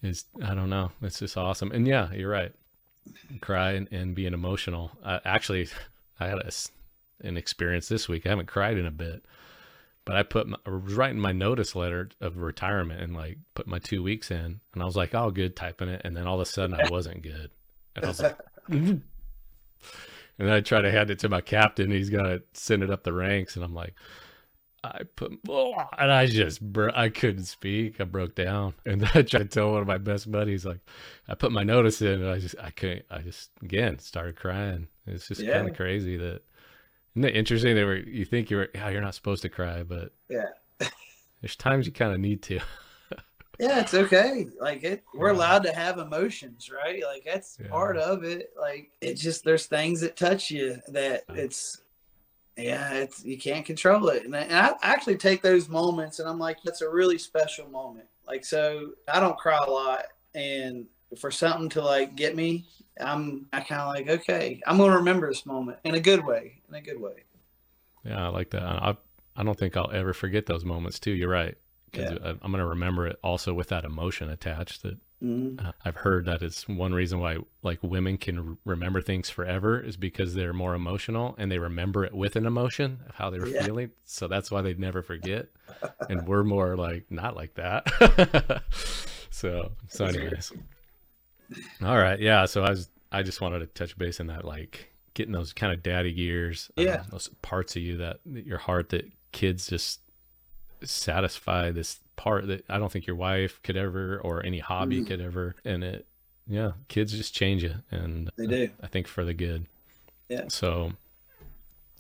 [0.03, 0.93] is I don't know.
[1.03, 1.73] It's just awesome.
[1.73, 2.53] And yeah, you're right.
[3.41, 4.91] Cry and, and being emotional.
[5.03, 5.69] Uh, actually,
[6.19, 6.51] I had a
[7.21, 8.27] an experience this week.
[8.27, 9.25] I haven't cried in a bit,
[10.05, 13.67] but I put my, I was writing my notice letter of retirement and like put
[13.67, 16.35] my two weeks in, and I was like, "Oh, good," typing it, and then all
[16.35, 17.51] of a sudden I wasn't good,
[17.95, 19.03] and I was like, and
[20.39, 21.91] then I try to hand it to my captain.
[21.91, 23.95] He's got to send it up the ranks, and I'm like.
[24.85, 25.33] I put,
[25.99, 28.01] and I just, bro- I couldn't speak.
[28.01, 30.79] I broke down, and I tried to tell one of my best buddies, like,
[31.27, 33.05] I put my notice in, and I just, I couldn't.
[33.11, 34.87] I just, again, started crying.
[35.05, 35.55] It's just Yeah.
[35.57, 36.43] kind of crazy that.
[37.17, 40.13] Isn't it interesting that we're, you think you're, yeah, you're not supposed to cry, but
[40.29, 40.51] yeah,
[41.41, 42.61] there's times you kind of need to.
[43.59, 43.81] Yeah.
[43.81, 44.47] It's okay.
[44.61, 45.37] Like it, we're Yeah.
[45.37, 47.03] allowed to have emotions, right?
[47.03, 47.69] Like that's Yeah.
[47.69, 48.51] part of it.
[48.59, 51.83] Like it just there's things that touch you that it's
[52.57, 54.25] yeah, it's you can't control it.
[54.25, 57.69] And I, and I actually take those moments and I'm like, that's a really special
[57.69, 58.07] moment.
[58.27, 60.87] Like so I don't cry a lot and
[61.19, 62.67] for something to like get me,
[63.01, 66.63] I'm I kind of like, okay, I'm gonna remember this moment in a good way,
[66.69, 67.25] in a good way.
[68.05, 68.63] Yeah, I like that.
[68.63, 68.97] I,
[69.37, 71.11] I don't think I'll ever forget those moments too.
[71.13, 71.57] You're right.
[71.97, 72.35] Because Yeah.
[72.43, 75.65] I'm going to remember it also with that emotion attached that Mhm.
[75.65, 79.97] Uh, I've heard that it's one reason why like women can remember things forever is
[79.97, 83.47] because they're more emotional and they remember it with an emotion of how they were
[83.49, 83.65] Yeah.
[83.65, 83.93] feeling.
[84.05, 85.49] So that's why they never forget.
[86.11, 88.63] and we're more like not like that.
[89.31, 90.53] so so anyways.
[91.83, 92.21] All right.
[92.21, 92.45] Yeah.
[92.47, 95.73] So I was I just wanted to touch base in that like getting those kind
[95.73, 96.71] of daddy gears.
[96.77, 97.05] um, Yeah.
[97.11, 100.01] those parts of you that, that your heart that kids just
[100.83, 105.07] satisfy this part that I don't think your wife could ever or any hobby Mhm.
[105.07, 105.55] could ever.
[105.65, 106.07] And it,
[106.47, 108.71] yeah, kids just change you, and They uh, do.
[108.83, 109.67] I think for the good.
[110.29, 110.45] Yeah.
[110.49, 110.93] So,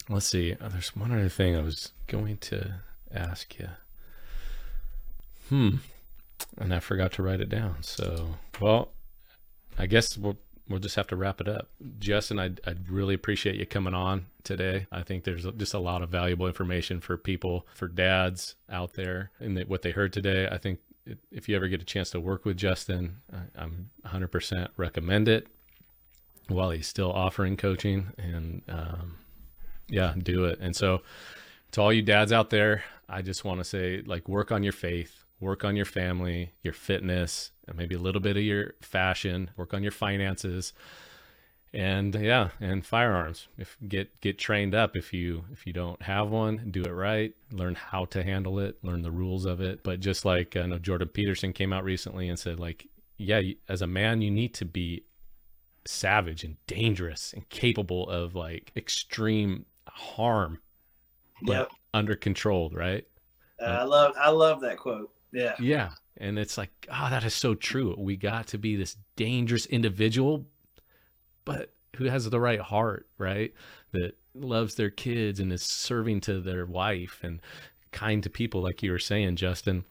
[0.09, 0.57] let's see.
[0.61, 2.81] Oh, there's one other thing I was going to
[3.13, 3.69] ask you.
[5.49, 5.77] Hmm.
[6.59, 7.83] And I forgot to write it down.
[7.83, 8.89] So, well,
[9.79, 10.39] I guess we'll
[10.69, 11.69] we'll just have to wrap it up.
[11.99, 14.87] Justin, I I really appreciate you coming on today.
[14.91, 19.31] I think there's just a lot of valuable information for people, for dads out there,
[19.39, 20.49] and what they heard today.
[20.51, 20.81] I think
[21.31, 25.47] if you ever get a chance to work with Justin, I, I'm 100% recommend it
[26.49, 29.19] while he's still offering coaching, and um,
[29.89, 30.59] yeah, do it.
[30.61, 31.03] And so,
[31.73, 34.73] to all you dads out there, I just want to say, like, work on your
[34.73, 39.51] faith work on your family, your fitness, and maybe a little bit of your fashion,
[39.57, 40.73] work on your finances.
[41.73, 43.49] And yeah, and firearms.
[43.59, 47.35] If get get trained up if you if you don't have one, do it right,
[47.53, 49.83] learn how to handle it, learn the rules of it.
[49.83, 52.89] But just like I know Jordan Peterson came out recently and said like,
[53.19, 55.05] yeah, as a man you need to be
[55.85, 60.61] savage and dangerous and capable of like extreme harm
[61.43, 61.69] but yep.
[61.95, 63.05] under controlled, right?
[63.61, 65.11] Uh, I love I love that quote.
[65.33, 65.55] Yeah.
[65.59, 65.91] Yeah.
[66.19, 67.95] And it's like, oh, that is so true.
[67.99, 70.47] We got to be this dangerous individual,
[71.45, 73.53] but who has the right heart, right?
[73.93, 77.41] That loves their kids and is serving to their wife and
[77.93, 79.85] kind to people, like you were saying, Justin.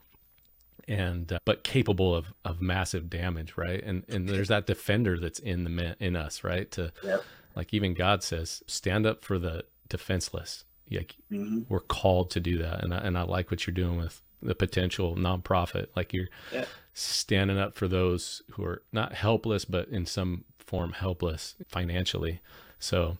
[0.87, 3.83] And uh, but capable of of massive damage, right?
[3.83, 6.69] And and there's that defender that's in the in us, right?
[6.71, 7.23] To yep.
[7.55, 10.63] like even God says, stand up for the defenseless.
[10.91, 11.61] Like mm-hmm.
[11.69, 14.55] we're called to do that, and I, and I like what you're doing with the
[14.55, 15.87] potential nonprofit.
[15.95, 16.65] Like you're yeah.
[16.93, 22.41] standing up for those who are not helpless, but in some form helpless financially.
[22.79, 23.17] So,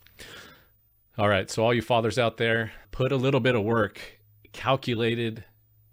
[1.18, 1.50] all right.
[1.50, 4.20] So, all you fathers out there, put a little bit of work,
[4.52, 5.44] calculated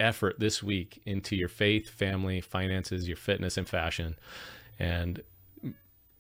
[0.01, 4.17] effort this week into your faith, family, finances, your fitness, and fashion.
[4.79, 5.23] And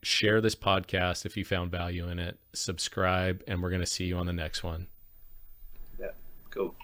[0.02, 2.38] share this podcast if you found value in it.
[2.52, 4.86] Subscribe, and we're going to see you on the next one.
[5.98, 6.08] Yeah,
[6.50, 6.74] cool.